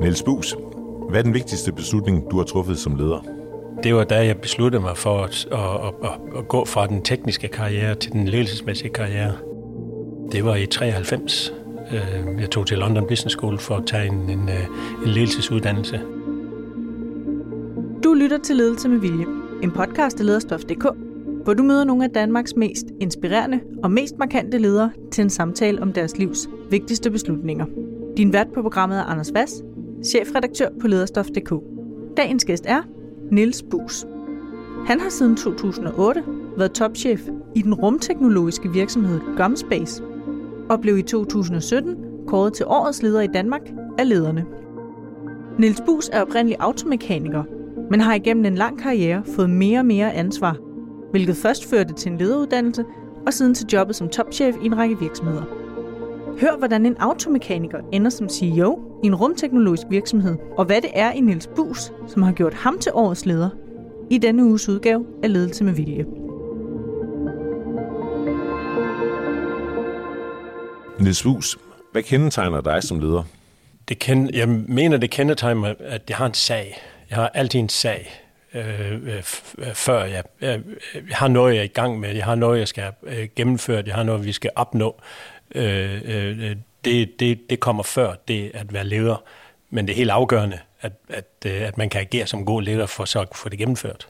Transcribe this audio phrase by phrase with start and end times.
[0.00, 0.56] Niels Bus,
[1.08, 3.24] hvad er den vigtigste beslutning, du har truffet som leder?
[3.82, 7.48] Det var da jeg besluttede mig for at, at, at, at gå fra den tekniske
[7.48, 9.32] karriere til den ledelsesmæssige karriere.
[10.32, 11.52] Det var i 93.
[11.92, 14.66] Øh, jeg tog til London Business School for at tage en, en, øh,
[15.04, 16.00] en ledelsesuddannelse.
[18.04, 19.26] Du lytter til Ledelse med Vilje,
[19.62, 20.86] en podcast af lederstof.dk,
[21.44, 25.82] hvor du møder nogle af Danmarks mest inspirerende og mest markante ledere til en samtale
[25.82, 27.66] om deres livs vigtigste beslutninger.
[28.16, 29.62] Din vært på programmet er Anders Vass,
[30.04, 31.52] chefredaktør på lederstof.dk.
[32.16, 32.82] Dagens gæst er
[33.30, 34.06] Niels Bus.
[34.86, 36.22] Han har siden 2008
[36.56, 40.02] været topchef i den rumteknologiske virksomhed Gumspace
[40.70, 41.96] og blev i 2017
[42.26, 44.46] kåret til årets leder i Danmark af lederne.
[45.58, 47.42] Niels Bus er oprindelig automekaniker,
[47.90, 50.56] men har igennem en lang karriere fået mere og mere ansvar,
[51.10, 52.84] hvilket først førte til en lederuddannelse
[53.26, 55.59] og siden til jobbet som topchef i en række virksomheder.
[56.40, 61.12] Hør, hvordan en automekaniker ender som CEO i en rumteknologisk virksomhed, og hvad det er
[61.12, 63.50] i Niels Bus, som har gjort ham til årets leder
[64.10, 66.04] i denne uges udgave af Ledelse med Vilje.
[71.00, 71.58] Niels Bus,
[71.92, 73.22] hvad kendetegner dig som leder?
[73.88, 76.82] Det kend, jeg mener, det kendetegner mig, at jeg har en sag.
[77.10, 78.24] Jeg har altid en sag,
[78.54, 79.22] øh, øh,
[79.74, 80.60] før jeg, jeg,
[80.94, 82.14] jeg har noget, jeg er i gang med.
[82.14, 83.82] Jeg har noget, jeg skal øh, gennemføre.
[83.86, 85.00] Jeg har noget, vi skal opnå.
[85.54, 89.22] Øh, øh, det, det, det kommer før det at være leder.
[89.70, 92.86] Men det er helt afgørende, at, at, øh, at man kan agere som god leder
[92.86, 94.08] for så at få det gennemført.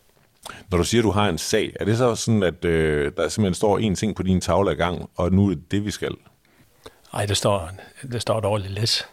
[0.70, 3.28] Når du siger, at du har en sag, er det så sådan, at øh, der
[3.28, 5.90] simpelthen står en ting på din tavle ad gang, og nu er det det, vi
[5.90, 6.14] skal?
[7.12, 7.70] Nej, der står,
[8.12, 9.08] der står dårligt læs.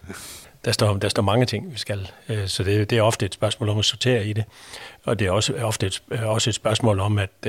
[0.66, 2.12] Der står, der står mange ting, vi skal.
[2.30, 4.44] Øh, så det, det er ofte et spørgsmål om at sortere i det.
[5.04, 7.48] Og det er også ofte et, også et spørgsmål om, at,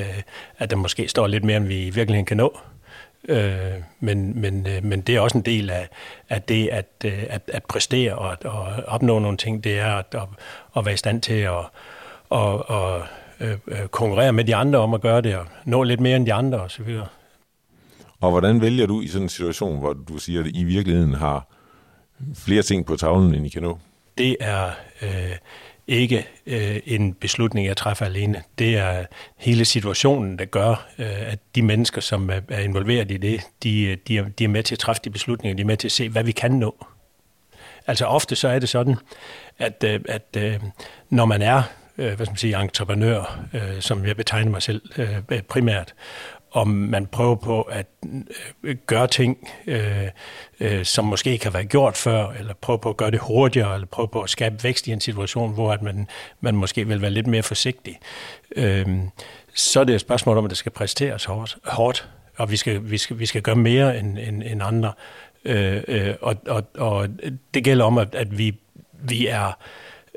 [0.58, 2.58] at der måske står lidt mere, end vi i virkeligheden kan nå.
[3.28, 5.88] Øh, men, men, øh, men det er også en del af,
[6.28, 9.64] af det at, øh, at, at præstere og, og opnå nogle ting.
[9.64, 10.22] Det er at, at,
[10.76, 11.64] at være i stand til at,
[12.32, 16.16] at, at, at konkurrere med de andre om at gøre det og nå lidt mere
[16.16, 17.00] end de andre osv.
[18.20, 21.46] Og hvordan vælger du i sådan en situation, hvor du siger, at I virkeligheden har
[22.34, 23.78] flere ting på tavlen, end I kan nå?
[24.18, 24.70] Det er
[25.02, 25.36] øh,
[25.88, 28.42] ikke øh, en beslutning, jeg træffer alene.
[28.58, 29.04] Det er
[29.36, 33.82] hele situationen, der gør, øh, at de mennesker, som er, er involveret i det, de,
[33.82, 35.88] øh, de, er, de er med til at træffe de beslutninger, de er med til
[35.88, 36.86] at se, hvad vi kan nå.
[37.86, 38.96] Altså ofte så er det sådan,
[39.58, 40.60] at, øh, at øh,
[41.10, 41.62] når man er
[41.98, 45.94] øh, hvad skal man sige, entreprenør, øh, som jeg betegner mig selv øh, primært,
[46.50, 47.86] om man prøver på at
[48.62, 50.08] øh, gøre ting, øh,
[50.60, 53.74] øh, som måske ikke har været gjort før, eller prøve på at gøre det hurtigere,
[53.74, 56.06] eller prøve på at skabe vækst i en situation, hvor at man,
[56.40, 57.98] man måske vil være lidt mere forsigtig.
[58.56, 58.86] Øh,
[59.54, 62.90] så er det et spørgsmål om, at det skal præsteres hårdt, hårdt og vi skal,
[62.90, 64.92] vi skal, vi skal gøre mere end, end, end andre.
[65.44, 67.08] Øh, øh, og, og, og
[67.54, 68.54] det gælder om, at, at vi,
[68.92, 69.52] vi er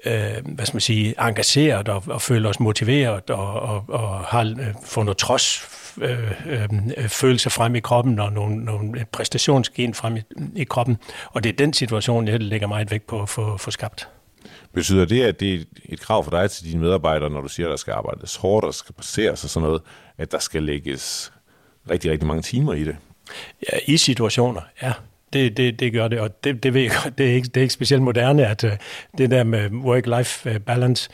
[0.05, 4.45] øh, hvad skal man sige, engageret og, og føler os motiveret og, og, og har
[4.45, 5.57] øh, fundet trods
[5.97, 6.69] øh, øh,
[7.07, 10.21] følelser frem i kroppen og nogle, nogle præstationsgen frem i,
[10.55, 10.97] i kroppen.
[11.25, 14.07] Og det er den situation, jeg lægger meget vægt på at få, få skabt.
[14.73, 17.67] Betyder det, at det er et krav for dig til dine medarbejdere, når du siger,
[17.67, 19.81] at der skal arbejdes hårdt og skal passeres og sådan noget,
[20.17, 21.33] at der skal lægges
[21.89, 22.95] rigtig, rigtig mange timer i det?
[23.71, 24.93] Ja, i situationer, ja.
[25.33, 27.57] Det, det, det gør det, og det, det ved jeg godt, det er ikke, det
[27.57, 28.71] er ikke specielt moderne, at uh,
[29.17, 31.09] det der med work-life øh, balance,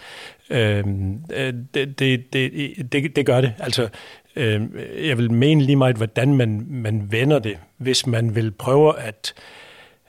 [0.50, 3.54] øhm, øh, det, det, det, det, det gør det.
[3.60, 3.90] Altså,
[4.38, 4.62] Øh,
[5.08, 7.58] jeg vil mene lige meget, hvordan man, man vender det.
[7.78, 9.34] Hvis man vil prøve at,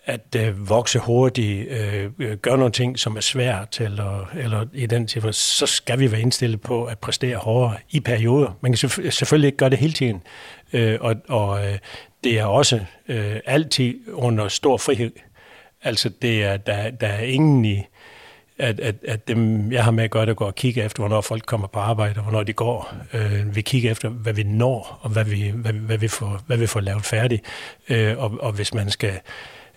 [0.05, 4.87] at øh, vokse hurtigt, øh, øh gøre nogle ting, som er svært, eller, eller i
[4.87, 8.59] den tilfælde, så skal vi være indstillet på at præstere hårdere i perioder.
[8.61, 10.23] Man kan selvfølgelig ikke gøre det hele tiden,
[10.73, 11.79] øh, og, og øh,
[12.25, 15.13] det er også øh, altid under stor frihed.
[15.83, 17.83] Altså, det er, der, der er ingen i,
[18.59, 21.21] at, at, at dem, jeg har med at gøre, der går og kigger efter, hvornår
[21.21, 22.95] folk kommer på arbejde, og hvornår de går.
[23.13, 26.57] Øh, vi kigger efter, hvad vi når, og hvad vi, hvad, hvad vi, får, hvad
[26.57, 27.43] vi får lavet færdigt.
[27.89, 29.21] Øh, og, og hvis man skal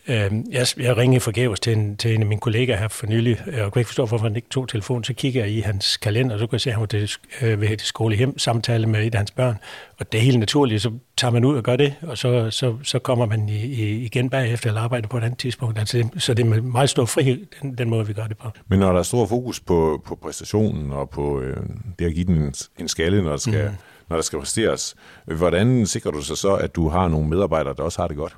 [0.08, 3.72] jeg, jeg ringede forgæves til en, til en af mine kollegaer her for nylig, og
[3.72, 5.04] kunne ikke forstå, hvorfor han ikke tog telefonen.
[5.04, 7.12] Så kigger jeg i hans kalender, og så kan jeg se, at han var til,
[7.42, 9.56] øh, ved skole hjem, samtale med et af hans børn.
[10.00, 12.76] Og det er helt naturligt, så tager man ud og gør det, og så, så,
[12.84, 15.80] så kommer man i, i, igen bagefter eller arbejder på et andet tidspunkt.
[15.80, 18.38] Altså, det, så det er med meget stor frihed, den, den måde, vi gør det
[18.38, 18.50] på.
[18.68, 21.58] Men når der er stor fokus på, på præstationen og på øh,
[22.00, 23.76] det at give den en, en skalle, når der skal, mm.
[24.10, 24.96] når der skal præsteres,
[25.26, 28.38] hvordan sikrer du så så, at du har nogle medarbejdere, der også har det godt?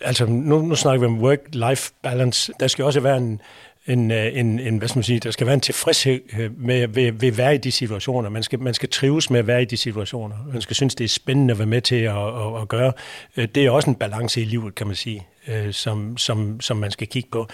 [0.00, 2.52] Altså nu, nu snakker vi om work-life balance.
[2.60, 3.40] Der skal også være en,
[3.86, 6.88] en, øh, en, en, hvad skal man sige, der skal være en tilfredshed øh, med,
[6.88, 8.30] ved, ved at være i de situationer.
[8.30, 10.36] Man skal, man skal trives med at være i de situationer.
[10.52, 12.92] Man skal synes, det er spændende at være med til at, at, at gøre.
[13.36, 16.76] Øh, det er også en balance i livet, kan man sige øh, som, som, som
[16.76, 17.48] man skal kigge på.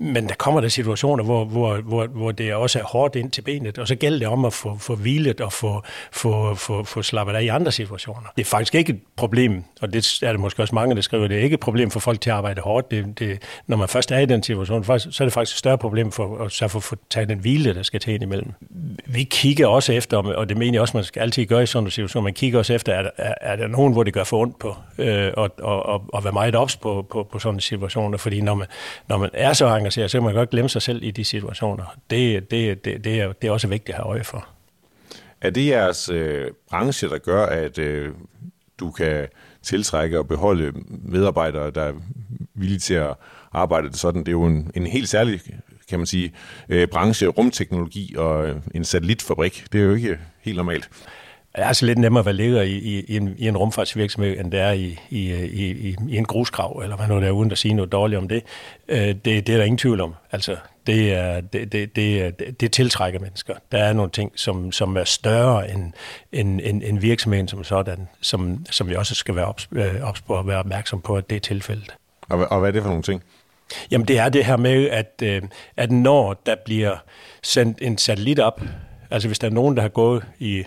[0.00, 3.42] Men der kommer der situationer, hvor, hvor, hvor, hvor det også er hårdt ind til
[3.42, 5.82] benet, og så gælder det om at få, få hvilet og få,
[6.12, 8.28] få, få, få slappet af i andre situationer.
[8.36, 11.28] Det er faktisk ikke et problem, og det er det måske også mange, der skriver,
[11.28, 12.90] det er ikke et problem for folk til at arbejde hårdt.
[12.90, 15.78] Det, det, når man først er i den situation, så er det faktisk et større
[15.78, 18.52] problem for at så få, få taget den hvile, der skal til ind imellem.
[19.06, 21.86] Vi kigger også efter, og det mener jeg også, man skal altid gøre i sådan
[21.86, 24.40] en situation, man kigger også efter, er, er, er der nogen, hvor det gør for
[24.40, 28.18] ondt på, øh, og, og, og, og være meget ops på, på, på sådan situationer,
[28.18, 28.66] fordi når man,
[29.08, 31.84] når man er så engageret, så kan man godt glemme sig selv i de situationer.
[32.10, 34.48] Det, det, det, det, er, det er også vigtigt at have øje for.
[35.40, 38.12] Er det jeres øh, branche, der gør, at øh,
[38.80, 39.26] du kan
[39.62, 41.92] tiltrække og beholde medarbejdere, der er
[42.54, 43.14] villige til at
[43.52, 44.20] arbejde sådan?
[44.20, 45.40] Det er jo en, en helt særlig
[45.88, 46.32] kan man sige,
[46.68, 49.64] øh, branche, rumteknologi og en satellitfabrik.
[49.72, 50.90] Det er jo ikke helt normalt
[51.58, 54.52] er altså lidt nemmere at være leder i, i, i, en, i en rumfartsvirksomhed, end
[54.52, 57.58] det er i, i, i, i en grusgrav, eller hvad nu der er, uden at
[57.58, 58.42] sige noget dårligt om det.
[58.88, 60.14] Øh, det, det er der ingen tvivl om.
[60.32, 60.56] Altså,
[60.86, 63.54] det, er, det, det, det, det tiltrækker mennesker.
[63.72, 65.92] Der er nogle ting, som, som er større end,
[66.32, 70.20] end, end, end virksomheden som sådan, som, som vi også skal være ops, øh, ops
[70.20, 71.94] på at være opmærksom på, at det er tilfældet.
[72.28, 73.22] Og, og hvad er det for nogle ting?
[73.90, 75.42] Jamen det er det her med, at, øh,
[75.76, 76.96] at når der bliver
[77.42, 78.62] sendt en satellit op,
[79.10, 80.64] altså hvis der er nogen, der har gået i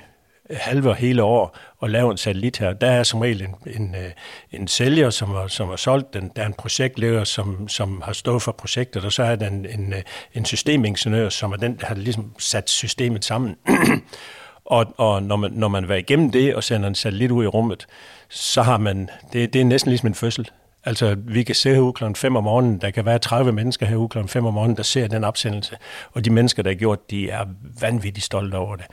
[0.53, 2.73] halve og hele år og lave en satellit her.
[2.73, 4.11] Der er som regel en, en, øh,
[4.51, 6.31] en sælger, som har, som har solgt den.
[6.35, 9.65] Der er en projektleder, som, som har stået for projektet, og så er der en,
[9.65, 10.01] en, øh,
[10.33, 13.55] en systemingeniør, som er den, der har ligesom sat systemet sammen.
[14.65, 17.47] og og når, man, når man var igennem det og sender en satellit ud i
[17.47, 17.87] rummet,
[18.29, 20.49] så har man, det, det er næsten ligesom en fødsel.
[20.85, 22.03] Altså, vi kan se herude kl.
[22.15, 24.17] 5 om morgenen, der kan være 30 mennesker herude kl.
[24.27, 25.77] 5 om morgenen, der ser den opsendelse,
[26.11, 27.45] og de mennesker, der har gjort, de er
[27.81, 28.85] vanvittigt stolte over det.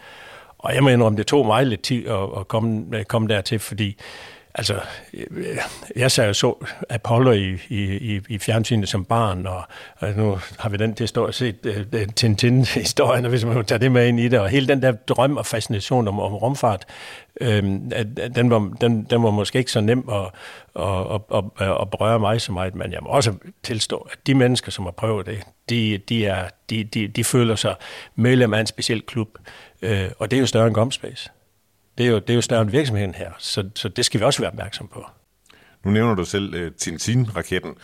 [0.59, 3.99] Og jeg må indrømme, det tog mig lidt tid at, at komme, komme dertil, fordi
[4.59, 4.81] altså,
[5.15, 5.57] øh,
[5.97, 9.63] jeg sagde, så Apollo i, i, i fjernsynet som barn, og,
[9.99, 13.79] og nu har vi den til at set uh, øh, øh, Tintin-historien, hvis man tager
[13.79, 16.85] det med ind i det, og hele den der drøm og fascination om, om rumfart,
[17.41, 17.91] øhm,
[18.35, 20.27] den, var, den, den var måske ikke så nem at,
[20.83, 24.35] at, at, at, at berøre mig så meget, men jeg må også tilstå, at de
[24.35, 25.39] mennesker, som har prøvet det,
[25.71, 27.75] de, de, er, de, de, de føler sig
[28.17, 29.29] medlem af en speciel klub,
[29.83, 31.31] Øh, og det er jo større end Gomspace.
[31.99, 34.25] Det er jo, det er jo større end virksomheden her, så, så det skal vi
[34.25, 35.05] også være opmærksom på.
[35.85, 37.75] Nu nævner du selv uh, Tintin-raketten.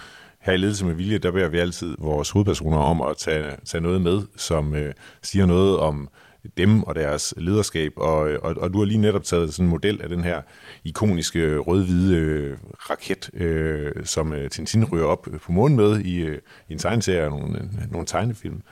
[0.40, 3.80] Her i Ledelse med Vilje, der beder vi altid vores hovedpersoner om at tage, tage
[3.80, 4.78] noget med, som uh,
[5.22, 6.08] siger noget om
[6.56, 9.70] dem og deres lederskab, og, øh, og, og du har lige netop taget sådan en
[9.70, 10.42] model af den her
[10.84, 12.56] ikoniske rød-hvide
[12.90, 16.38] raket, øh, som øh, Tintin ryger op på månen med i, øh,
[16.68, 18.62] i en tegneserie og nogle, nogle tegnefilm.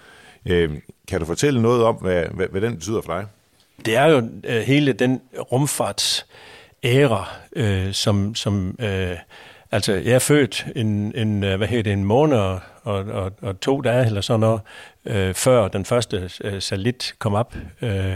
[0.47, 0.71] Øh,
[1.09, 3.27] kan du fortælle noget om, hvad, hvad, hvad den betyder for dig?
[3.87, 5.21] Det er jo øh, hele den
[5.53, 9.17] rumfartsæra, øh, som, som øh,
[9.71, 13.61] altså jeg er født en, en, øh, hvad hedder det, en måned og, og, og
[13.61, 14.61] to dage eller sådan noget,
[15.05, 18.15] øh, før den første øh, satellit kom op, øh,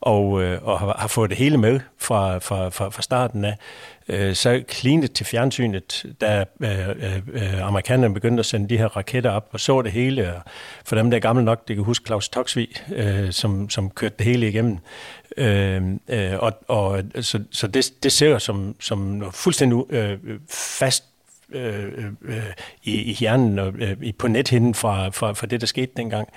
[0.00, 3.56] og, øh, og har, har fået det hele med fra, fra, fra, fra starten af
[4.08, 6.88] øh, så klinet til fjernsynet, da øh,
[7.32, 10.34] øh, amerikanerne begyndte at sende de her raketter op og så det hele.
[10.34, 10.42] Og
[10.84, 14.14] for dem, der er gamle nok, det kan huske Claus Toksvig, øh, som, som kørte
[14.18, 14.78] det hele igennem.
[15.36, 20.18] Øh, øh, og, og, så så det, det ser som, som fuldstændig øh,
[20.50, 21.04] fast
[21.52, 22.42] øh, øh,
[22.82, 26.28] i, i hjernen og øh, på nethinden fra, fra, fra det, der skete dengang.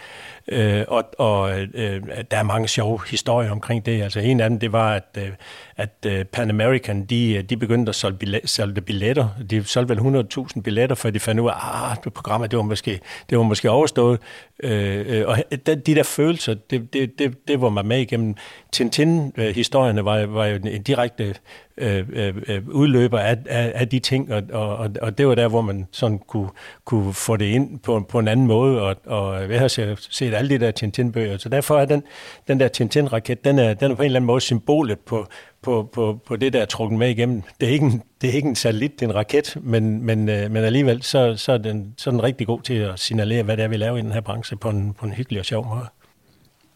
[0.48, 4.02] Øh, og og øh, der er mange sjove historier omkring det.
[4.02, 5.30] Altså en af dem, det var, at, øh,
[5.78, 9.28] at øh, Pan American, de, øh, de begyndte at solge, billet, solgte billetter.
[9.50, 12.64] De solgte vel 100.000 billetter, før de fandt ud af, at ah, programmet det var
[12.64, 14.20] måske, det var måske overstået.
[14.64, 18.36] Øh, øh, og de, de der følelser, det, det, det, det var mig med igennem.
[18.72, 21.36] Tintin-historierne var, var jo en direkte
[21.78, 22.04] øh,
[22.48, 25.88] øh, udløber af, af, af de ting, og, og, og det var der, hvor man
[25.92, 26.50] sådan kunne,
[26.86, 30.34] kunne få det ind på, på en anden måde, og, og jeg har set, set
[30.34, 32.04] alle de der Tintin-bøger, så derfor er den,
[32.48, 35.28] den der Tintin-raket, den er, den er på en eller anden måde symbolet på,
[35.62, 37.42] på, på, på det, der er trukket med igennem.
[37.60, 40.30] Det er ikke en, det er ikke en satellit, det er en raket, men, men,
[40.30, 43.44] øh, men alligevel så, så, er den, så er den rigtig god til at signalere,
[43.44, 45.46] hvad det er, vi laver i den her branche på en, på en hyggelig og
[45.46, 45.86] sjov måde.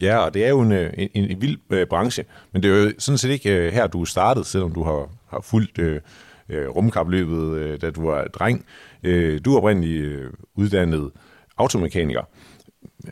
[0.01, 2.83] Ja, og det er jo øh, en, en, en vild øh, branche, men det er
[2.83, 6.01] jo sådan set ikke øh, her, du er startet, selvom du har, har fulgt øh,
[6.49, 8.65] øh, rumkapløbet, øh, da du var dreng.
[9.03, 11.11] Øh, du er oprindeligt øh, uddannet
[11.57, 12.21] automekaniker.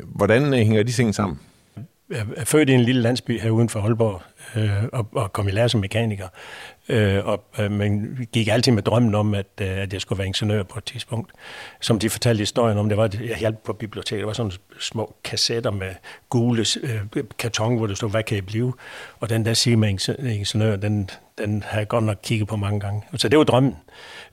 [0.03, 1.39] Hvordan øh, hænger de ting sammen?
[2.35, 4.21] Er født i en lille landsby her uden for Aalborg
[4.55, 6.27] øh, og, og kom i lære som mekaniker.
[6.89, 10.27] Øh, og, øh, man gik altid med drømmen om, at, øh, at jeg skulle være
[10.27, 11.31] ingeniør på et tidspunkt.
[11.81, 14.19] Som de fortalte historien om, det var, at jeg hjalp på biblioteket.
[14.19, 15.95] Der var sådan små kassetter med
[16.29, 18.73] gule øh, karton, hvor det stod, hvad kan jeg blive?
[19.19, 22.79] Og den der sige med ingeniør, den, den har jeg godt nok kigget på mange
[22.79, 23.03] gange.
[23.17, 23.75] Så det var drømmen.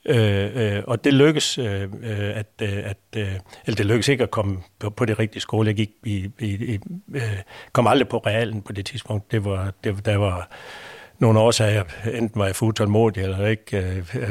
[0.05, 3.33] Øh, øh, og det lykkedes, øh, øh at, øh, at, øh,
[3.67, 5.69] eller det lykkedes ikke at komme på, på det rigtige skole.
[5.69, 6.79] Jeg gik i, i, i,
[7.15, 7.39] øh,
[7.73, 9.33] kom aldrig på realen på det tidspunkt.
[9.33, 10.49] Det var, det, der var
[11.21, 11.85] nogle årsager,
[12.15, 13.77] enten var jeg for utålmodig eller ikke.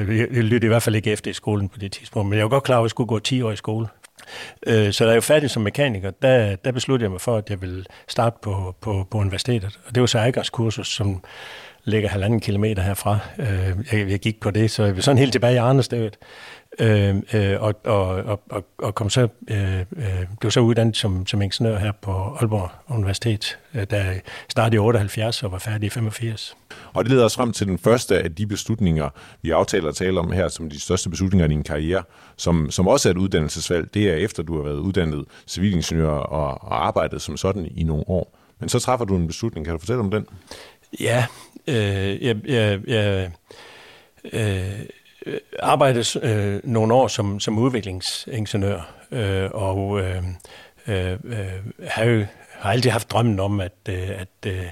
[0.10, 2.50] Jeg lyttede i hvert fald ikke efter i skolen på det tidspunkt, men jeg var
[2.50, 3.88] godt klar over, at jeg skulle gå 10 år i skole.
[4.68, 7.50] Øh, så da jeg var færdig som mekaniker, der, der besluttede jeg mig for, at
[7.50, 9.80] jeg ville starte på, på, på universitetet.
[9.88, 11.24] Og det var så kursus, som
[11.84, 13.20] ligger halvanden kilometer herfra.
[13.40, 16.18] Øh, jeg, jeg gik på det, så jeg var sådan helt tilbage i Arnestedet.
[16.80, 19.86] Øh, øh, og, og, og, og, kom så, øh, øh,
[20.40, 25.44] blev så uddannet som, som ingeniør her på Aalborg Universitet, øh, jeg startede i 78
[25.44, 26.58] og var færdig i 85.
[26.94, 29.10] Og det leder os frem til den første af de beslutninger,
[29.42, 32.04] vi aftaler at tale om her, som de største beslutninger i din karriere,
[32.38, 33.94] som, som også er et uddannelsesvalg.
[33.94, 38.04] Det er efter, du har været uddannet civilingeniør og, og arbejdet som sådan i nogle
[38.08, 38.38] år.
[38.60, 39.66] Men så træffer du en beslutning.
[39.66, 40.26] Kan du fortælle om den?
[41.00, 41.26] Ja,
[41.68, 43.32] øh, jeg, jeg, jeg
[44.34, 44.86] øh,
[45.26, 50.24] Øh, arbejdet øh, nogle år som, som udviklingsingeniør, øh, og øh,
[50.88, 54.66] øh, øh, har, jo, har altid haft drømmen om, at, øh, at, øh,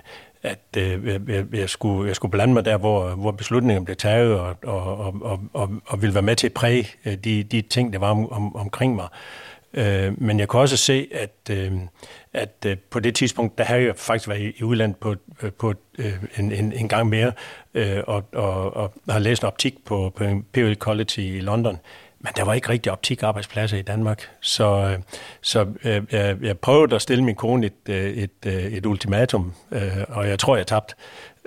[0.44, 4.40] at øh, jeg, jeg, skulle, jeg skulle blande mig der, hvor, hvor beslutningen blev taget,
[4.40, 7.94] og, og, og, og, og ville være med til at præge øh, de, de ting,
[7.94, 9.08] der var om, om, omkring mig.
[9.78, 11.72] Øh, men jeg kunne også se, at, øh,
[12.34, 15.74] at øh, på det tidspunkt, der havde jeg faktisk været i, udlandet på, øh, på
[15.98, 17.32] øh, en, en, en gang mere,
[17.74, 21.80] øh, og, og, og har læst optik på, på Imperial College i London.
[22.20, 25.00] Men der var ikke rigtig optikarbejdspladser i Danmark, så, øh,
[25.42, 29.54] så øh, jeg, jeg prøvede at stille min kone et, øh, et, et, et ultimatum,
[29.72, 30.96] øh, og jeg tror, jeg tabte.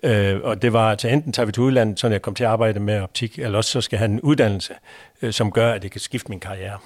[0.03, 2.51] Øh, og det var, at enten tager vi til udlandet, så jeg kom til at
[2.51, 4.75] arbejde med optik, eller også så skal jeg have en uddannelse,
[5.23, 6.79] øh, som gør, at det kan skifte min karriere.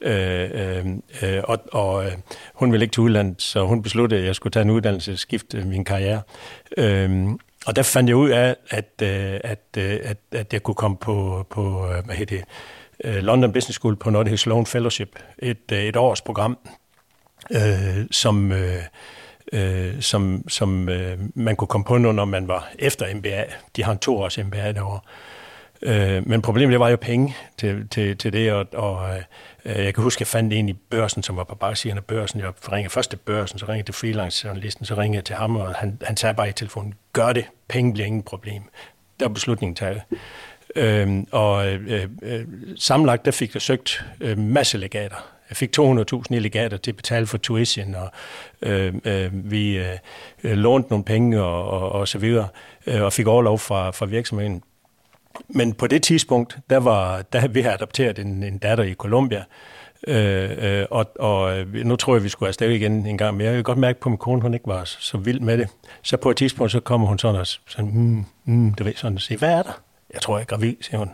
[0.00, 0.86] Øh, øh,
[1.22, 2.12] øh, og og øh,
[2.54, 5.18] hun ville ikke til udlandet, så hun besluttede, at jeg skulle tage en uddannelse og
[5.18, 6.22] skifte min karriere.
[6.76, 7.28] Øh,
[7.66, 10.96] og der fandt jeg ud af, at, øh, at, øh, at, at jeg kunne komme
[10.96, 12.44] på, på øh, hvad hedder det,
[13.04, 16.58] øh, London Business School på noget, der Sloan Fellowship, et, øh, et års program,
[17.50, 18.82] øh, som, øh,
[20.00, 23.44] som, som øh, man kunne komme på nu, når man var efter MBA.
[23.76, 25.00] De har en toårs MBA derovre.
[25.82, 29.16] Øh, men problemet det var jo penge til, til, til det, og, og
[29.64, 32.04] øh, jeg kan huske, at jeg fandt en i børsen, som var på bagsiden af
[32.04, 32.40] børsen.
[32.40, 35.74] Jeg ringede først til børsen, så ringede til freelance-journalisten, så ringede jeg til ham, og
[35.74, 38.62] han, han sagde bare i telefonen, gør det, penge bliver ingen problem.
[39.20, 40.02] Der var beslutningen taget.
[40.76, 42.44] Øh, og øh, øh,
[42.76, 45.16] sammenlagt, der fik jeg søgt øh, masse legater.
[45.50, 48.10] Jeg fik 200.000 i legater til at betale for tuition, og
[48.62, 49.96] øh, øh, vi øh,
[50.42, 52.48] lånte nogle penge og, og, og så videre,
[52.86, 54.62] øh, og fik overlov fra, fra virksomheden.
[55.48, 59.44] Men på det tidspunkt, der var, der vi havde adopteret en, en datter i Colombia,
[60.06, 63.46] øh, øh, og, og øh, nu tror jeg, vi skulle afsted igen en gang mere.
[63.46, 65.68] Jeg kan godt mærke på min kone, hun ikke var så, så vild med det.
[66.02, 69.16] Så på et tidspunkt, så kommer hun sådan og sådan, mm, mm, du ved, sådan
[69.16, 69.82] og siger, hvad er der?
[70.14, 71.08] Jeg tror, jeg er gravid, siger hun.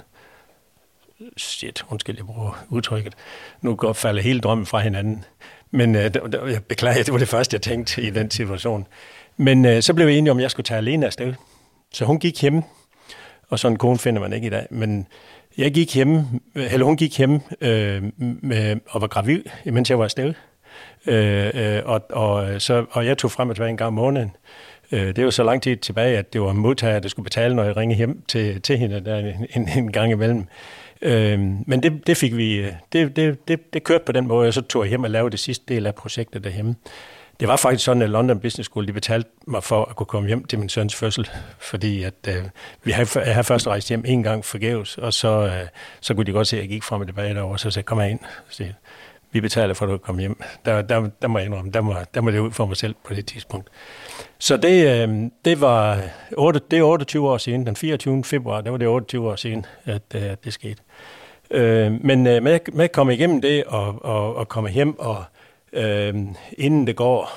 [1.37, 3.15] Shit, undskyld, jeg bruger udtrykket.
[3.61, 5.25] Nu går falder hele drømmen fra hinanden.
[5.71, 8.87] Men øh, jeg beklager, det var det første, jeg tænkte i den situation.
[9.37, 11.35] Men øh, så blev vi enige om, at jeg skulle tage alene afsted.
[11.93, 12.63] Så hun gik hjem
[13.53, 14.67] og sådan en kone finder man ikke i dag.
[14.71, 15.07] Men
[15.59, 20.05] jeg gik hjemme, eller hun gik hjemme øh, med, og var gravid, mens jeg var
[20.05, 20.35] afsted.
[21.07, 23.95] Øh, øh, og, og, øh, så, og jeg tog frem og tilbage en gang om
[23.95, 24.37] måneden.
[24.93, 27.65] Øh, det var så lang tid tilbage, at det var modtager, der skulle betale, når
[27.65, 30.45] jeg ringede hjem til, til hende der en, en gang imellem.
[31.03, 34.49] Øh, men det, det fik vi, øh, det, det, det, det kørte på den måde,
[34.49, 36.75] og så tog jeg hjem og lavede det sidste del af projektet derhjemme.
[37.43, 40.29] Det var faktisk sådan, at London Business School de betalte mig for at kunne komme
[40.29, 42.45] hjem til min søns fødsel, fordi at, øh,
[42.85, 45.69] vi havde, jeg havde først rejst hjem en gang forgæves, og så, øh,
[46.01, 48.01] så kunne de godt se, at jeg gik frem og tilbage derovre, så sagde kom
[48.01, 48.19] ind.
[48.49, 48.65] Så
[49.33, 50.43] vi betaler for, at du kan komme hjem.
[50.65, 52.95] Der, der, der må jeg indrømme, der må, der må det ud for mig selv
[53.05, 53.69] på det tidspunkt.
[54.39, 56.01] Så det, øh, det var
[56.37, 58.25] 8, det er 28 år siden, den 24.
[58.25, 60.83] februar, der var det 28 år siden, at, øh, det skete.
[61.51, 65.25] Øh, men øh, med, med at komme igennem det og, og, og komme hjem og
[65.73, 66.15] Øh,
[66.59, 67.33] inden det går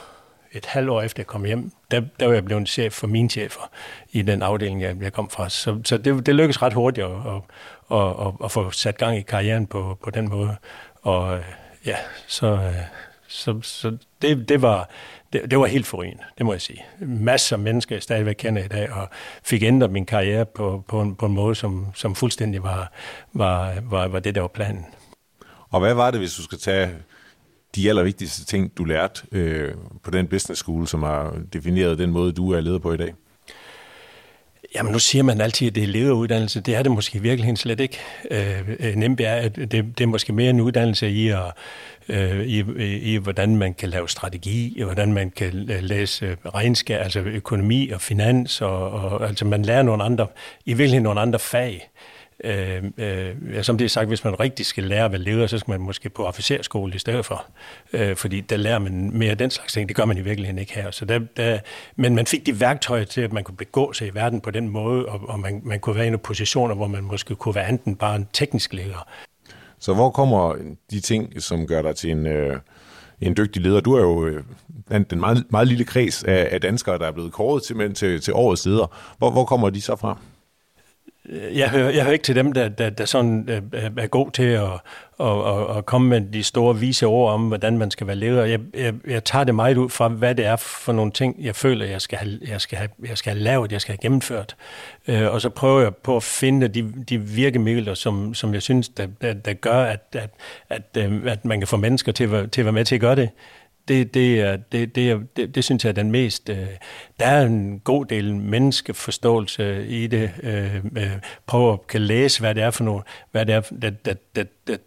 [0.51, 3.29] et halvt år efter jeg kom hjem, der, der var jeg blevet chef for mine
[3.29, 3.69] chefer
[4.11, 5.49] i den afdeling, jeg, jeg kom fra.
[5.49, 7.41] Så, så det, det lykkedes ret hurtigt at, at,
[7.97, 10.55] at, at, at få sat gang i karrieren på, på den måde.
[11.01, 11.43] Og øh,
[11.85, 11.95] ja,
[12.27, 12.75] så, øh,
[13.27, 14.89] så, så det, det, var,
[15.33, 16.85] det, det var helt forrygende, det må jeg sige.
[16.99, 19.09] Masser af mennesker, jeg stadigvæk kender i dag, og
[19.43, 22.91] fik ændret min karriere på, på, en, på en måde, som, som fuldstændig var,
[23.33, 24.85] var, var, var det, der var planen.
[25.69, 26.91] Og hvad var det, hvis du skal tage
[27.75, 32.31] de allervigtigste ting, du lærte øh, på den business school, som har defineret den måde,
[32.31, 33.13] du er leder på i dag?
[34.75, 36.61] Jamen nu siger man altid, at det er lederuddannelse.
[36.61, 37.99] Det er det måske virkelig slet ikke.
[38.31, 41.53] Øh, øh nemt er, at det, det er måske mere en uddannelse i, at,
[42.09, 47.01] øh, i, i, i, hvordan man kan lave strategi, i hvordan man kan læse regnskab,
[47.03, 50.27] altså økonomi og finans, og, og altså man lærer nogle andre,
[50.65, 51.89] i virkeligheden nogle andre fag.
[51.93, 55.47] Øh, øh, øh som det er sagt, hvis man rigtig skal lære at være leder,
[55.47, 57.45] så skal man måske på officerskole i stedet for.
[57.93, 59.89] Øh, fordi der lærer man mere den slags ting.
[59.89, 60.91] Det gør man i virkeligheden ikke her.
[60.91, 61.59] Så der, der,
[61.95, 64.69] men man fik de værktøjer til, at man kunne begå sig i verden på den
[64.69, 67.69] måde, og, og man, man kunne være i nogle positioner, hvor man måske kunne være
[67.69, 69.07] enten bare en teknisk leder.
[69.79, 70.55] Så hvor kommer
[70.91, 72.27] de ting, som gør dig til en...
[72.27, 72.57] Øh
[73.21, 73.81] en dygtig leder.
[73.81, 74.43] Du er jo øh,
[75.09, 78.33] den meget, meget lille kreds af, af danskere, der er blevet kåret til, til, til
[78.33, 79.15] årets leder.
[79.17, 80.17] Hvor, hvor kommer de så fra?
[81.29, 84.31] Øh, jeg hører, jeg hører ikke til dem, der, der, der sådan øh, er god
[84.31, 84.63] til at,
[85.19, 88.45] at, at, at komme med de store vise ord om, hvordan man skal være leder.
[88.45, 91.55] Jeg, jeg, jeg tager det meget ud fra, hvad det er for nogle ting, jeg
[91.55, 94.55] føler, jeg skal have, jeg skal have, jeg skal have lavet, jeg skal have gennemført.
[95.07, 98.89] Øh, og så prøver jeg på at finde de, de virkemidler, som, som jeg synes,
[98.89, 100.29] der, der, der gør, at, at,
[100.69, 103.29] at, at man kan få mennesker til, til at være med til at gøre det
[103.87, 106.49] det, det, er, det, det, er, det, det synes jeg er den mest...
[106.49, 106.67] Øh,
[107.19, 110.31] der er en god del menneskeforståelse i det.
[110.43, 111.11] Øh, øh,
[111.47, 114.67] prøve at kan læse, hvad det er for noget, hvad det er, det, det, det,
[114.67, 114.79] det,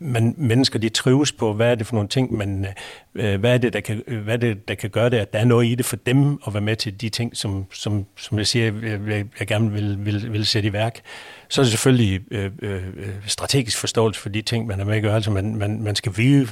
[0.00, 2.66] man, mennesker de trives på, hvad er det for nogle ting, man,
[3.14, 5.32] øh, hvad, er det, der kan, øh, hvad er det, der kan gøre det, at
[5.32, 8.06] der er noget i det for dem at være med til de ting, som, som,
[8.16, 8.72] som jeg siger,
[9.08, 11.00] jeg, jeg gerne vil, vil, vil sætte i værk.
[11.48, 14.96] Så er det selvfølgelig øh, øh, øh, strategisk forståelse for de ting, man er med
[14.96, 15.14] at gøre.
[15.14, 16.48] Altså man, man, man skal vide,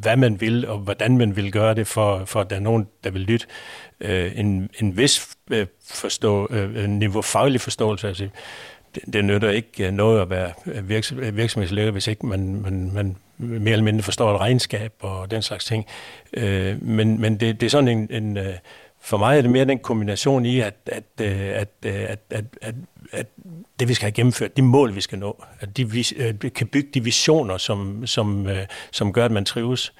[0.00, 2.86] hvad man vil, og hvordan man vil gøre det, for, for at der er nogen,
[3.04, 3.46] der vil lytte.
[4.00, 8.28] Øh, en, en vis øh, forstå, øh, øh niveau faglig forståelse, altså
[8.94, 10.76] det, det nytter ikke øh, noget at være øh,
[11.26, 15.42] øh, virksomhedsleder, hvis ikke man, man, man mere eller mindre forstår et regnskab og den
[15.42, 15.86] slags ting.
[16.32, 18.38] Øh, men men det, det er sådan en, en
[19.00, 22.74] for mig er det mere den kombination i, at, at, at, at, at, at,
[23.12, 23.26] at
[23.80, 26.04] det vi skal have gennemført, de mål vi skal nå, at de
[26.54, 28.48] kan bygge de visioner, som, som,
[28.90, 29.92] som gør, at man trives.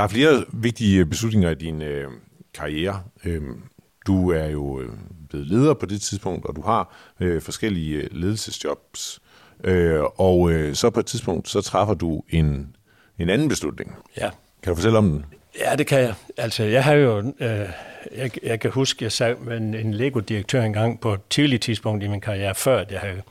[0.00, 2.10] Der er flere vigtige beslutninger i din øh,
[2.54, 3.02] karriere.
[3.24, 3.42] Øh,
[4.06, 4.88] du er jo øh,
[5.28, 9.20] blevet leder på det tidspunkt, og du har øh, forskellige øh, ledelsesjobs.
[9.64, 12.76] Øh, og øh, så på et tidspunkt, så træffer du en,
[13.18, 13.94] en anden beslutning.
[14.16, 14.30] Ja.
[14.62, 15.24] Kan du fortælle om den?
[15.58, 16.14] Ja, det kan jeg.
[16.36, 17.18] Altså, jeg har jo...
[17.40, 17.68] Øh,
[18.16, 22.04] jeg, jeg kan huske, jeg sad med en, en Lego-direktør engang på et tidligt tidspunkt
[22.04, 23.22] i min karriere, før jeg havde...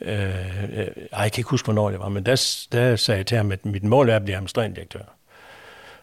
[0.00, 3.36] Øh, øh, jeg kan ikke huske, hvornår det var, men der, der sagde jeg til
[3.36, 5.17] ham, at mit mål er at blive administrerende direktør.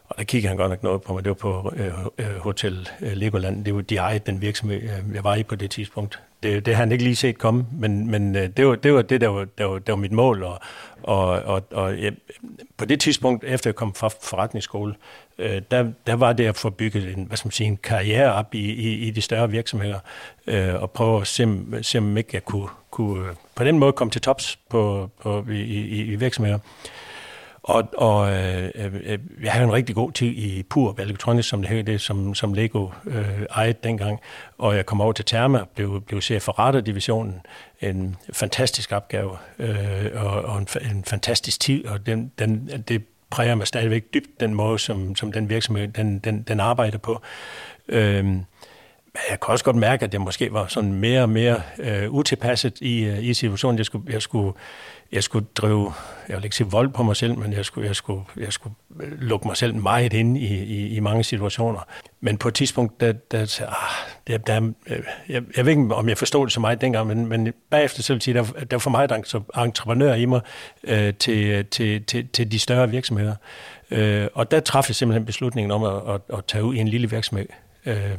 [0.09, 1.23] Og der kiggede han godt nok noget på mig.
[1.23, 3.65] Det var på øh, øh Hotel øh, Legoland.
[3.65, 6.19] Det var de ejede den virksomhed, øh, jeg var i på det tidspunkt.
[6.43, 9.21] Det, det har han ikke lige set komme, men, men det, var, det var det,
[9.21, 10.43] der var, der var, der var mit mål.
[10.43, 10.59] Og,
[11.03, 12.09] og, og, og ja,
[12.77, 14.95] på det tidspunkt, efter jeg kom fra forretningsskole,
[15.37, 18.33] øh, der, der var det at få bygget en, hvad skal man sige, en karriere
[18.33, 19.99] op i, i, i de større virksomheder,
[20.47, 24.11] øh, og prøve at se, se om ikke jeg kunne, kunne på den måde komme
[24.11, 26.59] til tops på, på, i, i, i virksomheder.
[27.67, 31.69] Og, og øh, øh, jeg havde en rigtig god tid i Pur Electronics, som det
[31.69, 34.19] hed det, som, som Lego øh, ejede dengang.
[34.57, 37.41] Og jeg kom over til Therma, blev, blev chef for radardivisionen.
[37.81, 43.55] En fantastisk opgave, øh, og, og en, en fantastisk tid, og den, den, det præger
[43.55, 47.21] mig stadigvæk dybt, den måde, som, som den virksomhed den, den, den arbejder på.
[47.87, 48.25] Øh,
[49.29, 52.81] jeg kan også godt mærke, at jeg måske var sådan mere og mere øh, utilpasset
[52.81, 53.77] i, øh, i situationen.
[53.77, 54.53] Jeg skulle, jeg skulle
[55.15, 55.93] jeg skulle drive,
[56.29, 58.75] jeg vil ikke sige vold på mig selv, men jeg skulle, jeg skulle, jeg skulle
[59.01, 61.79] øh, lukke mig selv meget ind i, i, i mange situationer.
[62.21, 63.75] Men på et tidspunkt, der, der, ah,
[64.27, 64.99] der, der, der øh,
[65.29, 68.13] jeg, jeg ved ikke, om jeg forstod det så meget dengang, men, men bagefter så
[68.13, 69.11] vil jeg sige, der, der var for meget
[69.57, 70.41] entreprenør i mig
[70.83, 73.35] øh, til, til, til, til de større virksomheder.
[73.91, 76.87] Øh, og der træffede jeg simpelthen beslutningen om at, at, at tage ud i en
[76.87, 77.45] lille virksomhed.
[77.85, 78.11] Øh,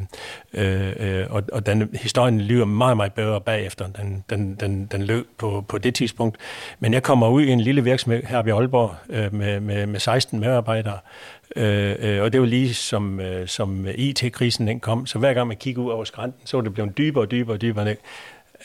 [0.53, 5.03] øh, øh, og, og den, historien lyder meget, meget bedre bagefter, den, den, den, den
[5.03, 6.39] løb på, på det tidspunkt.
[6.81, 10.01] Men jeg kommer ud i en lille virksomhed her ved Aalborg øh, med, med, med
[10.01, 10.99] 16 medarbejdere,
[11.57, 15.49] øh, øh, og det var lige som, øh, som IT-krisen den kom, så hver gang
[15.49, 17.97] man kiggede ud over skrænten, så var det blevet dybere og dybere og dybere ned.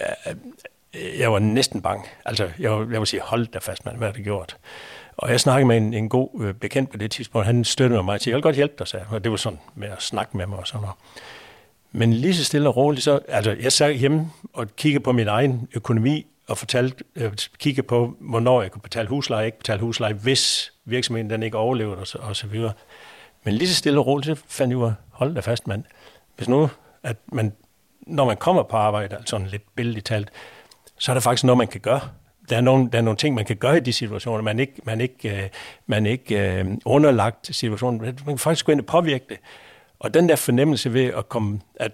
[0.02, 0.36] Øh, øh
[1.20, 2.04] jeg var næsten bange.
[2.26, 4.58] Altså, jeg, jeg vil sige, hold da fast, mand, hvad har det gjort?
[5.22, 7.46] Og jeg snakkede med en, en god øh, bekendt på det tidspunkt.
[7.46, 9.88] Han støttede mig til, jeg vil godt hjælpe dig, sagde Og det var sådan med
[9.88, 10.96] at snakke med mig og sådan noget.
[11.92, 15.28] Men lige så stille og roligt, så, altså jeg sad hjemme og kiggede på min
[15.28, 20.14] egen økonomi og fortalte, øh, kiggede på, hvornår jeg kunne betale husleje, ikke betale husleje,
[20.14, 22.74] hvis virksomheden den ikke overlevede og så, og så videre.
[23.44, 25.84] Men lige så stille og roligt, så fandt jeg ud af, hold da fast mand,
[26.38, 26.70] hvis nu,
[27.04, 27.54] at man,
[28.02, 30.32] når man kommer på arbejde, altså sådan lidt billigt talt,
[30.98, 32.02] så er der faktisk noget, man kan gøre
[32.52, 34.44] der er, nogle, der er nogle ting, man kan gøre i de situationer.
[34.44, 35.50] Man er ikke, man ikke, øh,
[35.88, 38.02] man er ikke øh, underlagt situationen.
[38.02, 39.38] Man kan faktisk gå ind og påvirke det.
[40.00, 41.92] Og den der fornemmelse ved at komme, at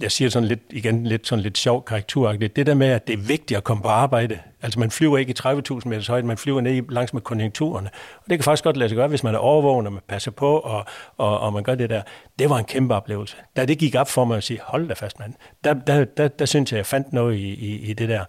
[0.00, 3.12] jeg siger sådan lidt, igen lidt sådan lidt sjov karakteragtigt, det der med, at det
[3.12, 4.38] er vigtigt at komme på arbejde.
[4.62, 7.90] Altså man flyver ikke i 30.000 meters højde, man flyver ned langs med konjunkturerne.
[8.16, 10.30] Og det kan faktisk godt lade sig gøre, hvis man er overvågen, og man passer
[10.30, 10.84] på, og,
[11.16, 12.02] og, og man gør det der.
[12.38, 13.36] Det var en kæmpe oplevelse.
[13.56, 16.28] Da det gik op for mig at sige, hold da fast mand, der, der, der,
[16.28, 18.24] der synes jeg, jeg fandt noget i, i, i det der.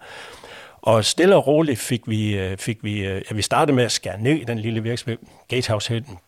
[0.82, 3.92] Og stille og roligt fik vi, øh, fik vi, øh, ja, vi startede med at
[3.92, 6.18] skære ned i den lille virksomhed, Gatehouse Hilton.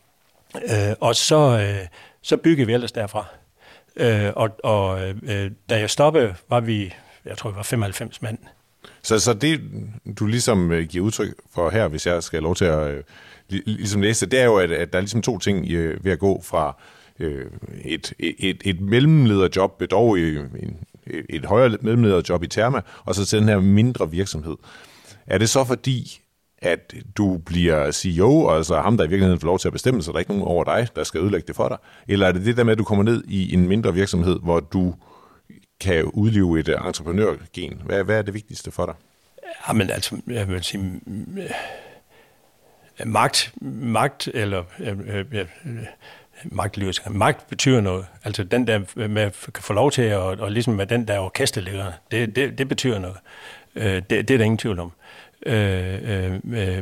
[0.54, 1.86] Øh, og så, øh,
[2.22, 3.24] så byggede vi ellers derfra.
[3.96, 8.38] Øh, og og øh, da jeg stoppede, var vi, jeg tror, vi var 95 mand.
[9.02, 9.60] Så, så det,
[10.18, 13.02] du ligesom øh, giver udtryk for her, hvis jeg skal have lov til at øh,
[13.66, 16.12] ligesom læse det, det er jo, at, at der er ligesom to ting øh, ved
[16.12, 16.76] at gå fra
[17.18, 17.46] øh,
[17.84, 20.78] et, et, et mellemlederjob, dog i en,
[21.28, 24.56] et højere job i Therma, og så til den her mindre virksomhed.
[25.26, 26.20] Er det så fordi,
[26.58, 30.02] at du bliver CEO, og altså ham, der i virkeligheden får lov til at bestemme,
[30.02, 31.76] så der er ikke nogen over dig, der skal ødelægge det for dig?
[32.08, 34.60] Eller er det det der med, at du kommer ned i en mindre virksomhed, hvor
[34.60, 34.94] du
[35.80, 37.82] kan udleve et entreprenørgen?
[37.84, 38.94] Hvad, hvad er det vigtigste for dig?
[39.68, 41.00] Ja, men altså, jeg vil sige,
[43.00, 45.46] øh, magt, magt eller øh, øh, øh,
[46.44, 47.02] magtløs.
[47.10, 48.06] Magt betyder noget.
[48.24, 51.92] Altså den der med at få lov til at, og ligesom med den der orkesterleder,
[52.10, 53.16] det, det, det betyder noget.
[53.74, 54.92] Øh, det, det er der ingen tvivl om.
[55.46, 56.78] Øh, øh, øh,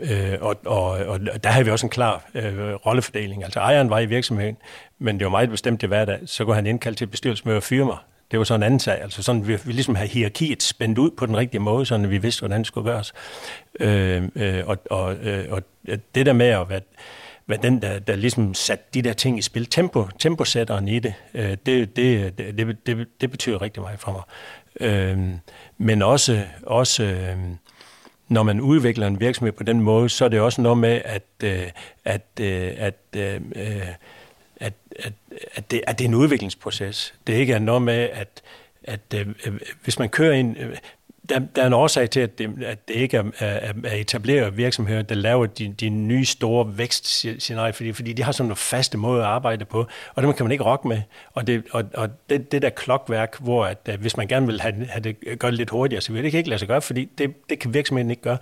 [0.00, 3.44] øh, og, og, og der havde vi også en klar øh, rollefordeling.
[3.44, 4.56] Altså ejeren var i virksomheden,
[4.98, 6.18] men det var meget bestemt det hverdag.
[6.26, 7.96] Så kunne han indkalde til bestyrelsesmøde og fyre mig.
[8.30, 9.02] Det var sådan en anden sag.
[9.02, 12.18] Altså sådan, vi, vi ligesom havde hierarkiet spændt ud på den rigtige måde, så vi
[12.18, 13.14] vidste, hvordan det skulle gøres.
[13.80, 16.80] Øh, øh, og, og, øh, og det der med at være
[17.46, 21.14] hvad den, der, der ligesom satte de der ting i spil, tempo, temposætteren i det,
[21.34, 24.22] øh, det, det, det, det, det betyder rigtig meget for mig.
[24.88, 25.18] Øh,
[25.78, 27.36] men også, også øh,
[28.28, 31.22] når man udvikler en virksomhed på den måde, så er det også noget med, at,
[31.44, 31.62] øh,
[32.04, 33.40] at, øh, at, øh,
[34.60, 35.12] at, at,
[35.54, 37.14] at, det, at det er en udviklingsproces.
[37.26, 38.42] Det ikke er noget med, at,
[38.84, 40.58] at øh, øh hvis man kører ind...
[40.58, 40.76] Øh,
[41.28, 44.56] der, der er en årsag til, at det, at det ikke er, er, er etableret
[44.56, 48.98] virksomheder, der laver de, de nye store vækstscenarier, fordi, fordi de har sådan nogle faste
[48.98, 51.02] måder at arbejde på, og det kan man ikke rokke med.
[51.32, 54.60] Og det, og, og det, det der klokværk, hvor at, at hvis man gerne vil
[54.60, 57.48] have, have det gjort lidt hurtigere, så vil det ikke lade sig gøre, fordi det,
[57.50, 58.38] det kan virksomheden ikke gøre.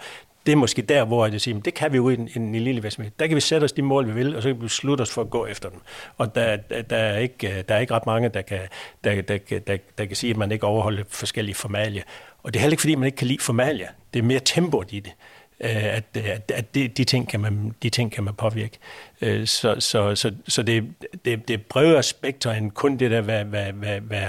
[0.46, 2.82] Det er måske der, hvor jeg siger, det kan vi jo i en, en lille
[2.82, 3.12] virksomhed.
[3.18, 5.10] Der kan vi sætte os de mål, vi vil, og så kan vi beslutte os
[5.10, 5.80] for at gå efter dem.
[6.18, 8.60] Og der, der, der, er, ikke, der er ikke ret mange, der kan,
[9.04, 12.02] der, der, der, der, der kan sige, at man ikke overholder forskellige formalier.
[12.42, 13.88] Og det er heller ikke, fordi man ikke kan lide formalia.
[14.14, 15.12] Det er mere tempo i det.
[15.12, 18.78] Øh, øh, at, at, at de, de, ting kan man, de ting kan man påvirke.
[19.20, 23.20] Øh, så, så, så, så det, det, det er bredere spektrum end kun det der,
[23.20, 24.26] hvad, hvad, hvad, hvad,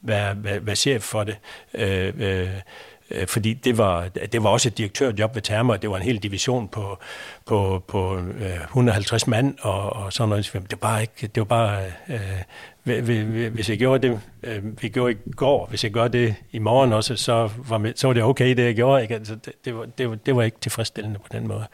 [0.00, 1.36] hvad, hvad, hvad chef for det.
[1.74, 2.48] Øh, Øh,
[3.14, 6.18] Øh, fordi det var, det var også et direktørjob ved Therma, det var en hel
[6.18, 6.98] division på,
[7.46, 10.50] på, på øh, 150 mand og, og sådan noget.
[10.52, 15.12] Det var bare ikke, det var bare, øh, hvis jeg gjorde det, øh, vi gjorde
[15.12, 18.56] i går, hvis jeg gør det i morgen også, så var, så var det okay,
[18.56, 19.02] det jeg gjorde.
[19.02, 19.14] Ikke?
[19.14, 21.64] Altså, det, det, var, det, var, det var ikke tilfredsstillende på den måde.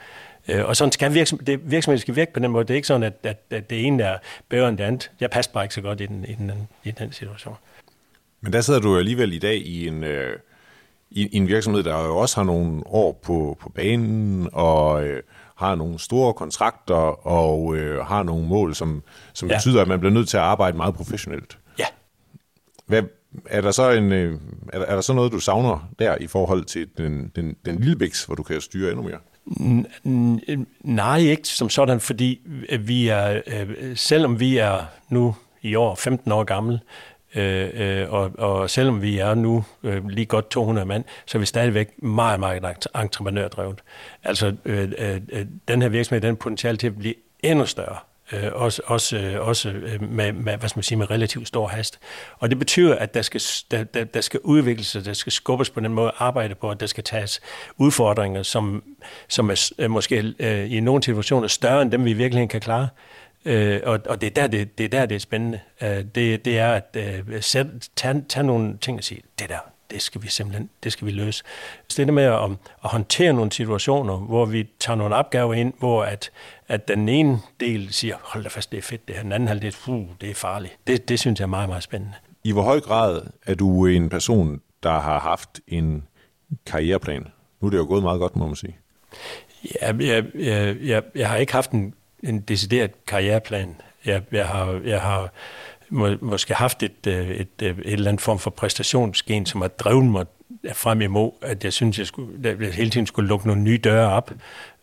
[0.48, 2.64] Øh, og sådan skal virksomhed, det, virksomheden skal virke på den måde.
[2.64, 5.11] Det er ikke sådan, at, at, at det ene er bedre end det andet.
[5.20, 7.55] Jeg passer bare ikke så godt i den, i den, i den situation.
[8.40, 10.38] Men der sidder du alligevel i dag i en, øh,
[11.11, 15.23] i, i en virksomhed, der jo også har nogle år på, på banen, og øh,
[15.57, 19.57] har nogle store kontrakter, og øh, har nogle mål, som, som ja.
[19.57, 21.59] betyder, at man bliver nødt til at arbejde meget professionelt.
[21.79, 21.85] Ja.
[22.87, 23.03] Hvad,
[23.47, 24.40] er der så en, øh,
[24.73, 27.79] er, der, er der så noget, du savner der i forhold til den, den, den
[27.79, 29.18] lille biks, hvor du kan styre endnu mere?
[30.81, 32.40] Nej, ikke som sådan, fordi
[32.81, 36.81] vi er, øh, selvom vi er nu i år 15 år gammel,
[37.34, 41.40] Øh, øh, og, og selvom vi er nu øh, lige godt 200 mand, så er
[41.40, 43.80] vi stadigvæk meget, meget entreprenørdrevet.
[44.24, 47.96] Altså, øh, øh, øh, den her virksomhed, den potentiale til at blive endnu større.
[48.32, 51.66] Øh, også også, øh, også øh, med, med, hvad skal man sige, med relativt stor
[51.66, 51.98] hast.
[52.38, 55.80] Og det betyder, at der skal, der, der, der skal udvikles, der skal skubbes på
[55.80, 57.40] den måde, arbejde på, at der skal tages
[57.76, 58.82] udfordringer, som,
[59.28, 62.82] som er øh, måske øh, i nogle situationer større end dem, vi virkelig kan klare.
[62.82, 63.17] Øh,
[63.85, 65.61] og, og det, er der, det, det er der, det er spændende.
[65.83, 69.59] Øh, det, det er at øh, sætte, tage, tage nogle ting og sige, det der,
[69.90, 71.44] det skal vi simpelthen, det skal vi løse.
[71.88, 72.42] Så det med at,
[72.85, 76.31] at håndtere nogle situationer, hvor vi tager nogle opgaver ind, hvor at,
[76.68, 79.48] at den ene del siger, hold da fast, det er fedt det her, den anden
[79.48, 80.77] halvdel, uh, det er farligt.
[80.87, 82.14] Det, det synes jeg er meget, meget spændende.
[82.44, 86.05] I hvor høj grad er du en person, der har haft en
[86.66, 87.27] karriereplan?
[87.61, 88.77] Nu er det jo gået meget godt, må man sige.
[89.83, 93.76] Ja, jeg, jeg, jeg, jeg har ikke haft en en decideret karriereplan.
[94.04, 95.33] Jeg, jeg har, jeg har
[95.90, 99.68] må, måske haft et, øh, et, et, et eller andet form for præstationsgen, som har
[99.68, 100.26] drevet mig
[100.72, 104.11] frem imod, at jeg synes, jeg, skulle, jeg hele tiden skulle lukke nogle nye døre
[104.12, 104.33] op.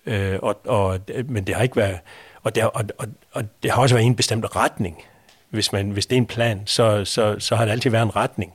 [0.05, 1.99] Øh, og, og, men det har ikke været...
[2.43, 5.03] Og det, har, og, og, og det har også været en bestemt retning.
[5.49, 8.15] hvis, man, hvis det er en plan, så, så, så har det altid været en
[8.15, 8.53] retning.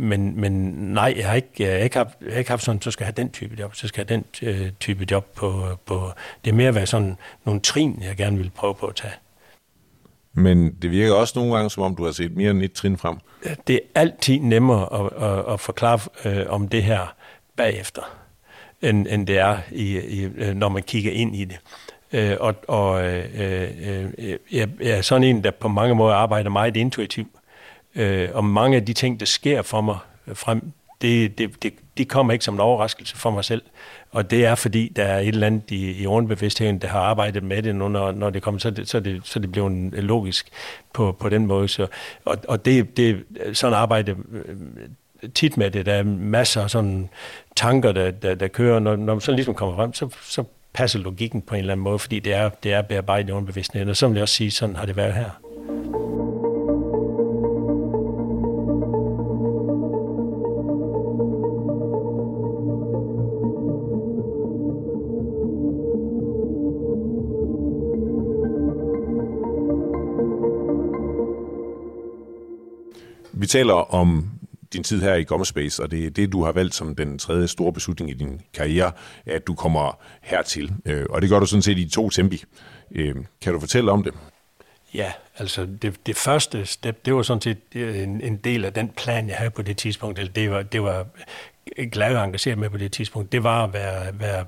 [0.00, 0.52] Men, men
[0.94, 3.04] nej, jeg har ikke, jeg har ikke, haft, jeg har ikke haft sådan, så skal
[3.04, 6.10] jeg have den type job, så skal jeg have den øh, type job på, på...
[6.44, 9.12] Det er mere at være sådan nogle trin, jeg gerne vil prøve på at tage.
[10.32, 12.96] Men det virker også nogle gange, som om du har set mere end et trin
[12.96, 13.16] frem.
[13.66, 17.14] Det er altid nemmere at, at, at forklare øh, om det her
[17.56, 18.02] bagefter,
[18.82, 21.58] end, end det er, i, i, øh, når man kigger ind i det.
[22.12, 26.50] Øh, og og øh, øh, jeg, jeg er sådan en, der på mange måder arbejder
[26.50, 27.28] meget intuitivt.
[27.94, 30.72] Øh, og mange af de ting, der sker for mig øh, frem,
[31.02, 33.62] det, det, det, de kommer ikke som en overraskelse for mig selv.
[34.10, 37.42] Og det er, fordi der er et eller andet i, i ordentbevidstheden, der har arbejdet
[37.42, 39.90] med det nu, når, når det kommer, så det, så det, så det bliver en
[39.90, 40.48] logisk
[40.94, 41.68] på, på den måde.
[41.68, 41.86] Så,
[42.24, 45.86] og og det, det sådan arbejde øh, tit med det.
[45.86, 47.08] Der er masser af sådan
[47.56, 48.78] tanker, der, der, der kører.
[48.78, 51.84] Når, når man så ligesom kommer frem, så, så passer logikken på en eller anden
[51.84, 53.88] måde, fordi det er, det er bearbejdet i underbevidstheden.
[53.88, 55.30] Og så vil jeg også sige, sådan har det været her.
[73.50, 74.30] Taler om
[74.72, 77.48] din tid her i Gommerspace, og det er det, du har valgt som den tredje
[77.48, 78.92] store beslutning i din karriere,
[79.26, 80.72] at du kommer hertil.
[80.84, 82.44] Øh, og det gør du sådan set i to tempi.
[82.92, 84.14] Øh, kan du fortælle om det?
[84.94, 88.72] Ja, altså det, det første step, det var sådan set øh, en, en del af
[88.72, 90.18] den plan, jeg havde på det tidspunkt.
[90.18, 91.06] Eller det var, det var
[91.92, 93.32] glad og engageret med på det tidspunkt.
[93.32, 94.46] Det var at være, være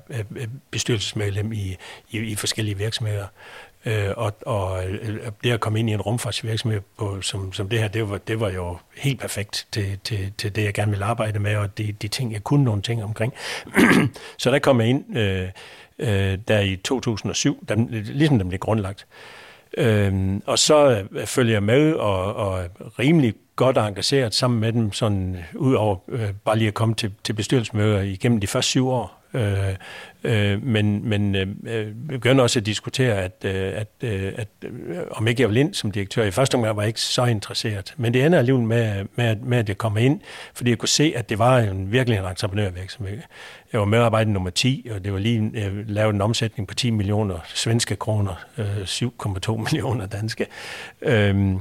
[0.70, 1.76] bestyrelsesmedlem i,
[2.10, 3.26] i, i forskellige virksomheder.
[3.86, 7.78] Øh, og, og øh, det at komme ind i en rumfartsvirksomhed på, som, som det
[7.78, 11.04] her, det var, det var jo helt perfekt til, til, til det, jeg gerne ville
[11.04, 13.32] arbejde med, og de, de ting, jeg kunne nogle ting omkring.
[14.38, 15.48] så der kom jeg ind øh,
[15.98, 19.06] øh, der i 2007, der, ligesom dem blev grundlagt.
[19.78, 22.64] Øh, og så øh, følger jeg med og, og
[22.98, 27.12] rimelig godt engageret sammen med dem, sådan ud over øh, bare lige at komme til,
[27.24, 29.21] til bestyrelsesmøder igennem de første syv år.
[29.34, 29.74] Øh,
[30.24, 31.48] øh, men men øh,
[31.86, 35.56] vi begynder også at diskutere, at, øh, at, øh, at øh, om ikke jeg vil
[35.56, 36.24] ind som direktør.
[36.24, 37.94] I første omgang var jeg ikke så interesseret.
[37.96, 40.20] Men det ender alligevel med, med, med, at jeg kommer ind,
[40.54, 43.18] fordi jeg kunne se, at det var en, virkelig en entreprenørvirksomhed.
[43.72, 46.74] Jeg var medarbejder nummer 10, og det var lige øh, jeg lavede en omsætning på
[46.74, 50.46] 10 millioner svenske kroner, øh, 7,2 millioner danske.
[51.02, 51.54] Øh,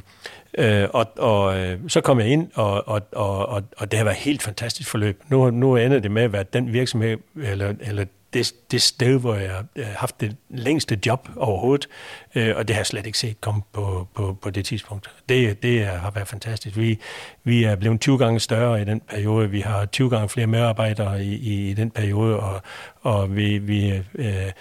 [0.58, 4.04] Øh, og og øh, så kom jeg ind, og, og, og, og, og det har
[4.04, 5.22] været et helt fantastisk forløb.
[5.30, 9.36] Nu, nu ender det med at være den virksomhed, eller, eller det, det sted, hvor
[9.36, 11.88] jeg har haft det længste job overhovedet,
[12.36, 15.10] øh, og det har jeg slet ikke set komme på, på, på det tidspunkt.
[15.30, 16.78] Det, det har været fantastisk.
[16.78, 17.00] Vi,
[17.44, 19.50] vi er blevet 20 gange større i den periode.
[19.50, 22.62] Vi har 20 gange flere medarbejdere i, i, i den periode, og,
[23.02, 24.52] og vi, vi øh,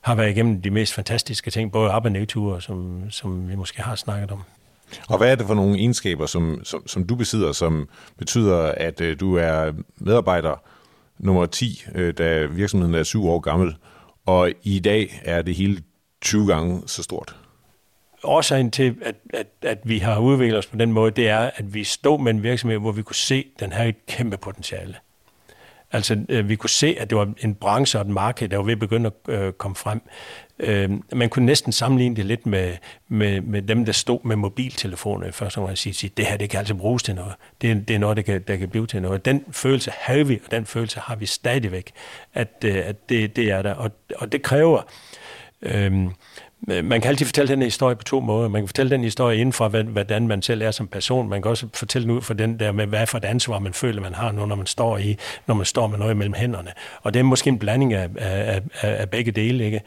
[0.00, 3.82] har været igennem de mest fantastiske ting, både op- og nedture, som, som vi måske
[3.82, 4.42] har snakket om.
[5.08, 9.00] Og hvad er det for nogle egenskaber, som, som, som du besidder, som betyder, at
[9.00, 10.62] øh, du er medarbejder
[11.18, 13.76] nummer 10, øh, da virksomheden er syv år gammel,
[14.26, 15.82] og i dag er det hele
[16.20, 17.36] 20 gange så stort?
[18.24, 21.74] Årsagen til, at, at, at vi har udviklet os på den måde, det er, at
[21.74, 24.94] vi stod med en virksomhed, hvor vi kunne se, at den havde et kæmpe potentiale.
[25.96, 28.64] Altså, øh, vi kunne se, at det var en branche og et marked, der var
[28.64, 30.02] ved at begynde at øh, komme frem.
[30.58, 32.72] Øh, man kunne næsten sammenligne det lidt med,
[33.08, 36.58] med, med dem, der stod med mobiltelefoner først og sige, sige, det her det kan
[36.58, 37.32] altså bruges til noget.
[37.62, 39.24] Det, det er noget, der kan, der kan blive til noget.
[39.24, 41.92] Den følelse havde vi, og den følelse har vi stadigvæk,
[42.34, 43.74] at, øh, at det, det er der.
[43.74, 44.82] Og, og det kræver...
[45.62, 46.06] Øh,
[46.70, 48.48] Øh, man kan altid fortælle den historie på to måder.
[48.48, 51.28] Man kan fortælle den historie inden for, hvordan man selv er som person.
[51.28, 53.72] Man kan også fortælle den ud for den der med, hvad for et ansvar man
[53.72, 56.70] føler, man har nu, når man står i, når man står med noget mellem hænderne.
[57.02, 59.80] Og det er måske en blanding af, af, af, af begge dele, ikke?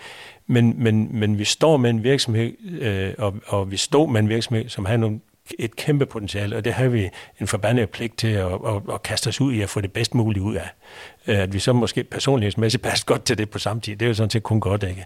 [0.47, 4.29] Men, men, men vi står med en virksomhed, øh, og, og vi stod med en
[4.29, 5.19] virksomhed, som har nogle,
[5.59, 7.09] et kæmpe potentiale, og det har vi
[7.39, 10.15] en forbandet pligt til at, at, at kaste os ud i at få det bedst
[10.15, 10.69] muligt ud af.
[11.27, 14.07] Øh, at vi så måske personlighedsmæssigt passer godt til det på samme tid, det er
[14.07, 15.05] jo sådan set kun godt, ikke?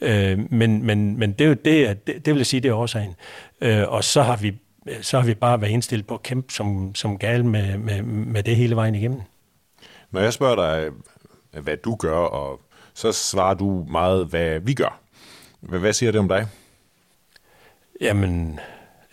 [0.00, 2.74] Øh, men, men, men det er jo det, det, det vil jeg sige, det er
[2.74, 3.14] årsagen.
[3.60, 4.54] Øh, og så har vi
[5.00, 8.42] så har vi bare været indstillet på at kæmpe som, som gal med, med, med
[8.42, 9.20] det hele vejen igennem.
[10.10, 10.90] Når jeg spørger dig,
[11.62, 12.60] hvad du gør, og
[12.94, 15.00] så svarer du meget, hvad vi gør.
[15.60, 16.46] Hvad siger det om dig?
[18.00, 18.60] Jamen,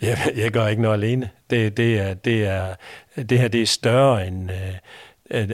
[0.02, 1.30] jeg, jeg gør ikke noget alene.
[1.50, 2.74] Det, det, er, det, er,
[3.16, 4.50] det her det er større end...
[4.50, 4.74] Øh,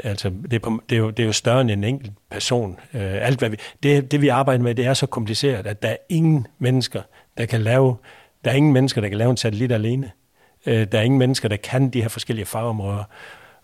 [0.05, 2.79] altså, det, er på, det, er jo, det er jo større end en enkelt person.
[2.95, 5.89] Øh, alt, hvad vi, det, det, vi arbejder med, det er så kompliceret, at der
[5.89, 7.03] er ingen mennesker,
[7.39, 7.97] der kan lave...
[8.45, 10.11] Der er ingen mennesker, der kan lave en satellit alene.
[10.67, 13.05] Øh, der er ingen mennesker, der kan de her forskellige fagområder.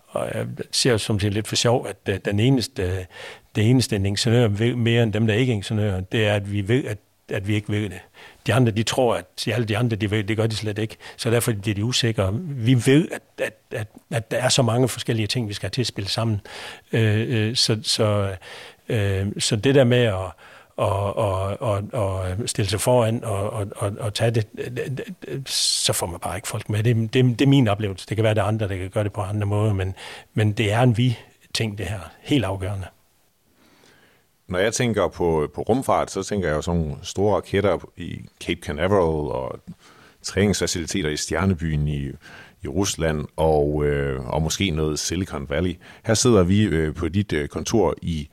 [0.07, 3.05] Og jeg ser som det lidt for sjov, at øh, den eneste,
[3.55, 6.51] det eneste en ingeniør ved mere end dem, der ikke er ingeniører, det er, at
[6.51, 6.97] vi ved, at,
[7.29, 7.99] at vi ikke ved det
[8.47, 10.97] de andre, de tror, at alle de andre, de ved, det gør de slet ikke.
[11.17, 12.33] Så derfor bliver de usikre.
[12.41, 15.71] Vi ved, at, at, at, at der er så mange forskellige ting, vi skal have
[15.71, 16.41] til at spille sammen.
[16.91, 18.35] Øh, øh, så, så,
[18.89, 20.31] øh, så det der med at
[20.77, 24.97] og, og, og, og stille sig foran og, og, og, og tage det, øh, øh,
[25.27, 26.83] øh, så får man bare ikke folk med.
[26.83, 28.05] Det, det, det er min oplevelse.
[28.09, 29.95] Det kan være, det andre, der kan gøre det på andre måder, men,
[30.33, 31.99] men det er en vi-ting, det her.
[32.21, 32.87] Helt afgørende.
[34.53, 38.21] Når jeg tænker på, på rumfart, så tænker jeg jo sådan nogle store raketter i
[38.39, 39.59] Cape Canaveral og
[40.21, 42.09] træningsfaciliteter i Stjernebyen i,
[42.63, 45.75] i Rusland og, øh, og måske noget Silicon Valley.
[46.05, 48.29] Her sidder vi øh, på dit øh, kontor i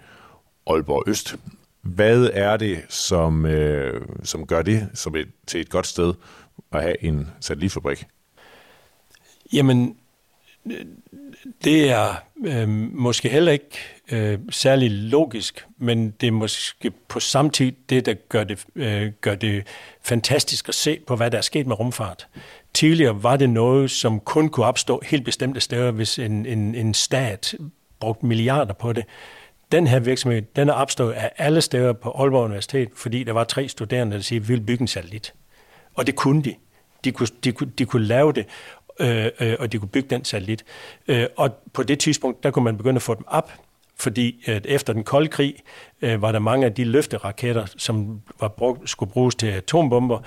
[0.66, 1.36] Aalborg Øst.
[1.82, 6.14] Hvad er det, som, øh, som gør det som et, til et godt sted
[6.72, 8.06] at have en satellitfabrik?
[9.52, 9.96] Jamen,
[11.64, 13.78] det er øh, måske heller ikke
[14.12, 19.12] øh, særlig logisk, men det er måske på samme tid det, der gør det, øh,
[19.20, 19.66] gør det
[20.02, 22.28] fantastisk at se på, hvad der er sket med rumfart.
[22.74, 26.94] Tidligere var det noget, som kun kunne opstå helt bestemte steder, hvis en, en, en
[26.94, 27.54] stat
[28.00, 29.04] brugte milliarder på det.
[29.72, 33.44] Den her virksomhed, den er opstået af alle steder på Aalborg Universitet, fordi der var
[33.44, 35.34] tre studerende, der siger, vi vil bygge en satellit.
[35.94, 36.54] Og det kunne de.
[37.04, 38.46] De kunne, de kunne, de kunne lave det,
[39.00, 40.64] øh, øh, og de kunne bygge den satellit.
[41.08, 43.52] Øh, og på det tidspunkt, der kunne man begynde at få dem op,
[43.96, 45.54] fordi at efter den kolde krig
[46.02, 50.18] øh, var der mange af de løfteraketter, som var brugt, skulle bruges til atombomber,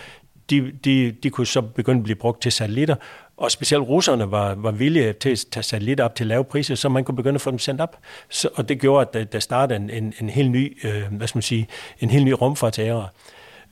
[0.49, 2.95] de, de, de kunne så begynde at blive brugt til satellitter,
[3.37, 6.89] og specielt russerne var, var villige til at tage satellitter op til lave priser, så
[6.89, 7.97] man kunne begynde at få dem sendt op.
[8.29, 11.27] Så, og det gjorde, at der, der startede en, en, en helt ny, øh, hvad
[11.27, 11.67] skal man sige,
[11.99, 13.07] en helt ny rumfartsære.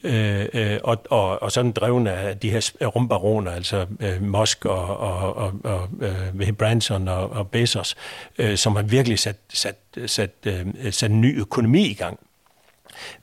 [0.03, 4.97] Øh, øh, og, og, og sådan drevne af de her rumbaroner, altså øh, Musk og,
[4.97, 5.89] og, og, og
[6.41, 7.95] øh, Branson og, og Bezos,
[8.37, 12.19] øh, som har virkelig sat, sat, sat, øh, sat en ny økonomi i gang.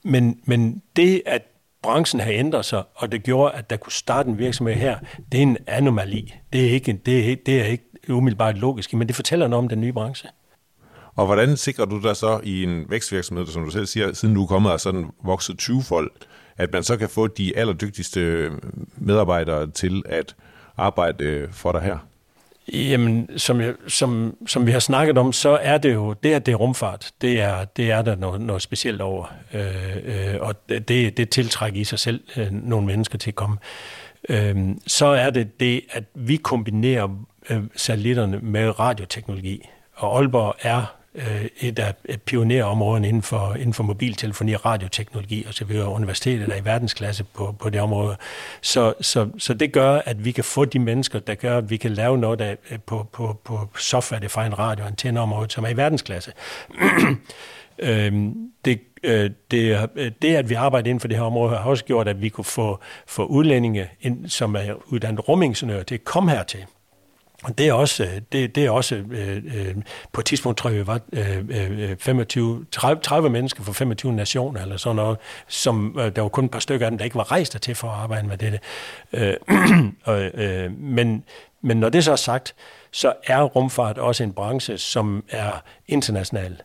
[0.02, 1.42] Men, men det, at
[1.82, 4.98] branchen har ændret sig, og det gjorde, at der kunne starte en virksomhed her,
[5.32, 6.34] det er en anomali.
[6.52, 9.68] Det er ikke, det er, det er ikke umiddelbart logisk, men det fortæller noget om
[9.68, 10.28] den nye branche.
[11.16, 14.42] Og hvordan sikrer du dig så i en vækstvirksomhed, som du selv siger, siden du
[14.42, 16.12] er kommet og sådan vokset 20 folk,
[16.58, 18.50] at man så kan få de allerdygtigste
[18.96, 20.36] medarbejdere til at
[20.76, 21.98] arbejde øh, for dig her?
[22.72, 26.46] Jamen, som, jeg, som, som vi har snakket om, så er det jo, det at
[26.46, 29.34] det er rumfart, det er, det er der noget, noget specielt over.
[29.54, 33.56] Øh, øh, og det, det tiltrækker i sig selv øh, nogle mennesker til at komme.
[34.28, 39.68] Øh, så er det det, at vi kombinerer øh, satellitterne med radioteknologi.
[39.94, 45.54] Og Aalborg er øh, et af øh, pionerområderne inden for, inden for mobiltelefoni, radioteknologi og
[45.54, 45.88] så videre.
[45.88, 48.16] Universitetet er i verdensklasse på, på det område.
[48.60, 51.76] Så, så, så det gør, at vi kan få de mennesker, der gør, at vi
[51.76, 55.76] kan lave noget der, øh, på, på, på software-defined radio- og antenneområdet, som er i
[55.76, 56.32] verdensklasse.
[57.78, 61.70] øhm, det, øh, det, øh, det, at vi arbejder inden for det her område, har
[61.70, 66.04] også gjort, at vi kunne få, få udlændinge, ind, som er uddannet rumingeniører, til at
[66.04, 66.64] komme hertil.
[67.44, 69.74] Og det er også, øh, det, det er også øh, øh,
[70.12, 74.62] på et tidspunkt, tror jeg, vi var øh, 25, 30, 30 mennesker fra 25 nationer,
[74.62, 77.16] eller sådan noget, som øh, der var kun et par stykker af dem, der ikke
[77.16, 78.60] var rejst til for at arbejde med det.
[79.12, 79.34] Øh,
[80.34, 81.24] øh, men,
[81.62, 82.54] men når det så er sagt,
[82.90, 86.56] så er rumfart også en branche, som er international,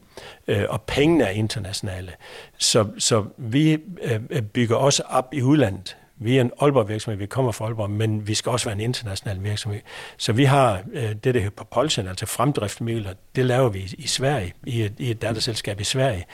[0.47, 2.11] øh, og pengene er internationale.
[2.57, 5.97] Så, så vi øh, øh bygger også op i udlandet.
[6.23, 8.81] Vi er en Aalborg virksomhed, vi kommer fra Aalborg, men vi skal også være en
[8.81, 9.79] international virksomhed.
[10.17, 14.07] Så vi har øh, det, der hedder propulsion, altså fremdriftmidler, det laver vi i, i
[14.07, 16.25] Sverige, i et, i et datterselskab i Sverige.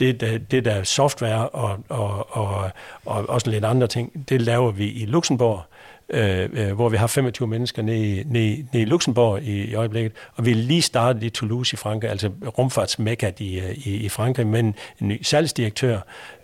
[0.00, 2.70] Det, det, det der software og, og, og,
[3.06, 5.62] og også lidt andre ting, det laver vi i Luxembourg,
[6.08, 10.12] øh, øh, hvor vi har 25 mennesker nede, nede, nede i Luxembourg i, i øjeblikket,
[10.34, 14.08] og vi er lige startet i Toulouse i Frankrig, altså rumfartsmekkat i, øh, i, i
[14.08, 16.00] Frankrig, med en ny salgsdirektør,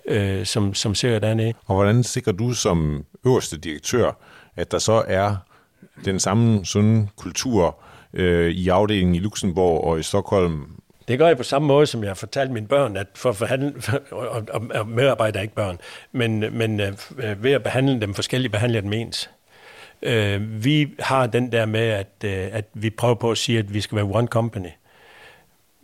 [0.09, 1.55] øh, som, som ser dernede.
[1.66, 4.12] Og hvordan sikrer du som øverste direktør,
[4.57, 5.37] at der så er
[6.05, 7.77] den samme sunde kultur
[8.12, 10.66] øh, i afdelingen i Luxembourg og i Stockholm?
[11.09, 13.37] Det gør jeg på samme måde, som jeg har fortalt mine børn, at for at
[13.37, 13.75] forhandle,
[14.11, 15.79] og, og, og medarbejder ikke børn,
[16.12, 19.31] men, men øh, ved at behandle dem forskelligt, behandler jeg dem ens.
[20.03, 23.74] Øh, vi har den der med, at, øh, at vi prøver på at sige, at
[23.74, 24.68] vi skal være one company.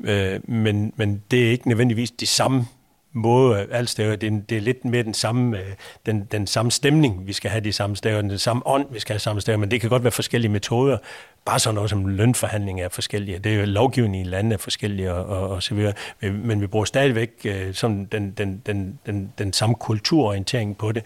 [0.05, 2.66] Øh, men, men det er ikke nødvendigvis de samme
[3.14, 4.16] måde alt steder.
[4.16, 5.64] Det er, det er lidt mere den samme, øh,
[6.06, 9.12] den, den samme stemning, vi skal have de samme steder, den samme ånd, vi skal
[9.12, 10.98] have samme steder, men det kan godt være forskellige metoder.
[11.44, 13.38] Bare sådan noget som lønforhandling er forskellige.
[13.38, 15.92] Det er jo lovgivning i landet er forskellige og, og, og så videre.
[16.20, 21.02] Men vi bruger stadigvæk øh, sådan den, den, den, den, den samme kulturorientering på det.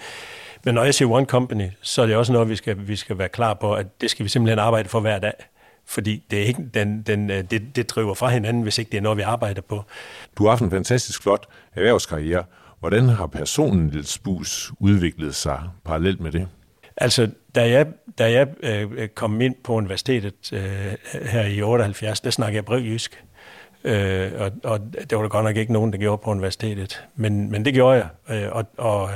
[0.64, 3.18] Men når jeg siger One Company, så er det også noget, vi skal, vi skal
[3.18, 5.32] være klar på, at det skal vi simpelthen arbejde for hver dag
[5.89, 8.99] fordi det, er ikke, den, den, øh, det, det driver fra hinanden, hvis ikke det
[8.99, 9.84] er noget, vi arbejder på.
[10.39, 12.45] Du har haft en fantastisk flot erhvervskarriere.
[12.80, 16.49] Hvordan har personen Niels Bus udviklet sig parallelt med det?
[16.97, 17.86] Altså, da jeg,
[18.18, 23.24] da jeg øh, kom ind på universitetet øh, her i 78, der snakkede jeg brevjysk.
[23.84, 27.05] Øh, og, og det var der godt nok ikke nogen, der gjorde på universitetet.
[27.16, 28.09] Men, men det gjorde jeg.
[28.36, 29.11] Øh, og og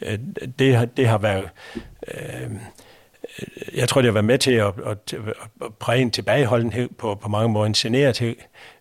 [0.00, 0.18] øh,
[0.58, 1.48] det, det har været...
[2.14, 2.50] Øh,
[3.74, 5.14] jeg tror, det har været med til at, at,
[5.64, 8.34] at præge en tilbageholdenhed på, på mange måder, en generethed.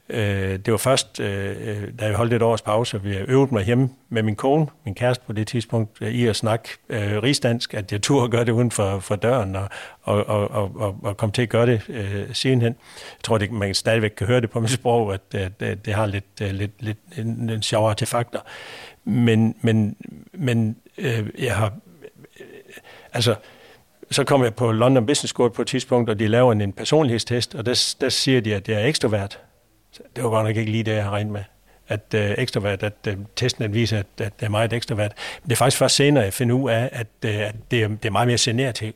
[0.10, 3.64] Øh, det var først, øh, da jeg holdt et års pause, og vi øvede mig
[3.64, 7.74] hjemme med min kone, min kæreste på det tidspunkt, øh, i at snakke øh, rigsdansk,
[7.74, 9.70] at jeg turde gøre det uden for, for døren, og,
[10.04, 12.76] og, og, og, og kom til at gøre det øh, sidenhen.
[12.94, 15.94] Jeg tror, det, man stadigvæk kan høre det på mit sprog, at, at, at det
[15.94, 18.40] har lidt, lidt, lidt en, en sjov artefakter.
[19.04, 19.96] Men, men,
[20.34, 21.74] men øh, jeg har...
[22.40, 22.46] Øh,
[23.14, 23.36] altså,
[24.12, 26.74] så kom jeg på London Business School på et tidspunkt, og de laver en, en
[26.74, 29.40] personlighedstest, og der, der siger de, at jeg er ekstrovert.
[30.16, 31.44] Det var godt nok ikke lige det, jeg har regnet med
[31.88, 35.12] at øh, ekstrovert, at øh, testen den viser, at, at det er meget ekstrovert.
[35.42, 37.88] Men det er faktisk først senere, jeg finder ud af, at, øh, at det, er,
[37.88, 38.94] det er meget mere generet til.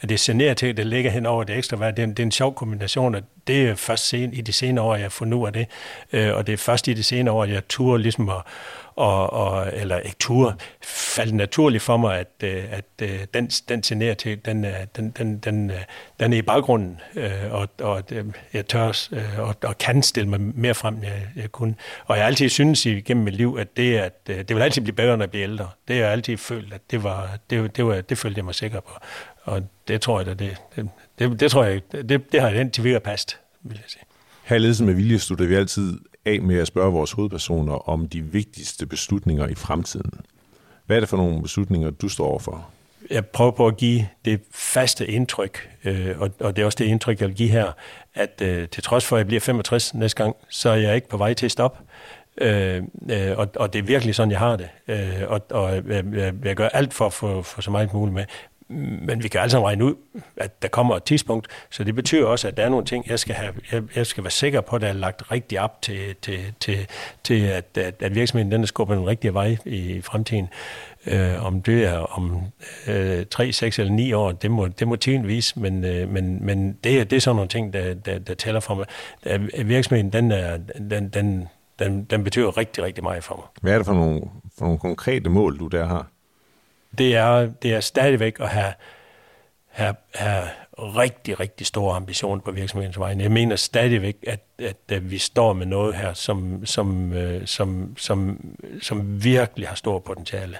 [0.00, 1.96] At det er generet til, det ligger hen over det ekstrovert.
[1.96, 4.84] Det er, det er en sjov kombination, og det er først sen, i de senere
[4.84, 5.66] år, jeg har fundet ud af det.
[6.12, 8.42] Øh, og det er først i de senere år, jeg turde ligesom at,
[8.96, 14.14] og, og, eller ikke faldt naturligt for mig, at, øh, at, at den, den generer
[14.14, 15.72] til, den, øh, den, den, den,
[16.20, 17.00] den er i baggrunden,
[17.50, 18.02] og, og
[18.52, 21.74] jeg tør og, og kan stille mig mere frem, jeg, jeg kunne.
[22.06, 24.94] Og jeg har altid synes igennem mit liv, at det, at det vil altid blive
[24.96, 25.68] bedre, når jeg bliver ældre.
[25.88, 28.54] Det har jeg altid følt, at det var, det, det, var, det følte jeg mig
[28.54, 28.92] sikker på.
[29.42, 30.88] Og det tror jeg, da, det, det,
[31.18, 34.02] det, det tror jeg, det, det har jeg indtil videre past, vil jeg sige.
[34.44, 38.08] Her i Ledelsen med Vilje slutter vi altid af med at spørge vores hovedpersoner om
[38.08, 40.10] de vigtigste beslutninger i fremtiden.
[40.86, 42.68] Hvad er det for nogle beslutninger, du står overfor?
[43.10, 46.84] Jeg prøver på at give det faste indtryk, øh, og, og det er også det
[46.84, 47.72] indtryk, jeg vil give her,
[48.14, 51.08] at øh, til trods for, at jeg bliver 65 næste gang, så er jeg ikke
[51.08, 51.78] på vej til at stoppe.
[52.40, 54.68] Øh, øh, og, og det er virkelig sådan, jeg har det.
[54.88, 58.14] Øh, og og jeg, jeg, jeg gør alt for at få for så meget muligt
[58.14, 58.24] med.
[58.68, 59.94] Men vi kan altså regne ud,
[60.36, 63.18] at der kommer et tidspunkt, så det betyder også, at der er nogle ting, jeg
[63.18, 66.14] skal, have, jeg, jeg skal være sikker på, at der er lagt rigtig op til,
[66.22, 66.86] til, til,
[67.24, 70.48] til at, at, at virksomheden den er skubbet den rigtige vej i fremtiden.
[71.06, 72.40] Øh, om det er om
[72.88, 76.46] øh, 3, 6 eller 9 år, det må, det må tiden vise, men, øh, men,
[76.46, 78.86] men det, er, det er sådan nogle ting, der, der, der tæller for mig.
[79.54, 80.56] At virksomheden, den, er,
[80.90, 81.48] den, den,
[81.78, 83.44] den, den betyder rigtig, rigtig meget for mig.
[83.62, 84.20] Hvad er det for nogle,
[84.58, 86.06] for nogle konkrete mål, du der har?
[86.98, 88.72] Det er, det er stadigvæk at have,
[89.68, 90.44] have, have
[90.78, 93.22] rigtig, rigtig store ambitioner på virksomhedens vegne.
[93.22, 97.96] Jeg mener stadigvæk, at, at, at vi står med noget her, som, som, øh, som,
[97.96, 98.40] som,
[98.82, 100.56] som virkelig har stor potentiale.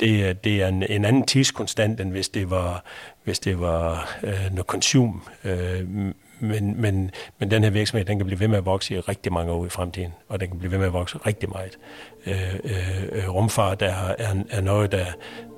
[0.00, 2.84] Det, det er en, en anden tidskonstant, end hvis det var,
[3.24, 5.22] hvis det var øh, noget konsum.
[5.44, 9.00] Øh, men, men, men den her virksomhed, den kan blive ved med at vokse i
[9.00, 11.78] rigtig mange år i fremtiden, og den kan blive ved med at vokse rigtig meget.
[12.26, 15.04] Øh, øh, rumfart er, er, er noget, der,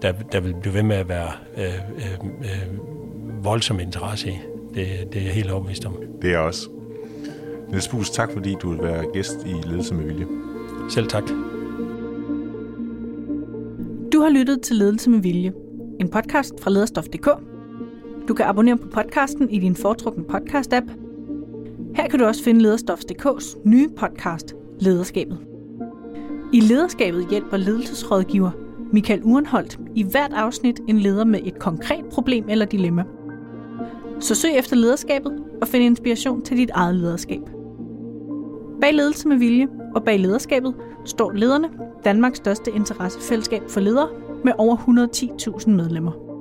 [0.02, 4.38] der, der vil blive ved med at være øh, øh, øh, voldsom interesse i.
[4.74, 5.96] Det, det er jeg helt overbevist om.
[6.22, 6.68] Det er også.
[7.68, 10.26] Niels Bus, tak fordi du vil være gæst i Ledelse med Vilje.
[10.90, 11.24] Selv tak.
[14.12, 15.52] Du har lyttet til Ledelse med Vilje,
[16.00, 17.51] en podcast fra lederstof.dk.
[18.28, 20.90] Du kan abonnere på podcasten i din foretrukne podcast-app.
[21.96, 25.38] Her kan du også finde Lederstofs.dk's nye podcast, Lederskabet.
[26.52, 28.50] I Lederskabet hjælper ledelsesrådgiver
[28.92, 33.04] Michael Urenholdt i hvert afsnit en leder med et konkret problem eller dilemma.
[34.20, 37.42] Så søg efter lederskabet og find inspiration til dit eget lederskab.
[38.80, 41.68] Bag ledelse med vilje og bag lederskabet står lederne,
[42.04, 44.08] Danmarks største interessefællesskab for ledere
[44.44, 46.31] med over 110.000 medlemmer.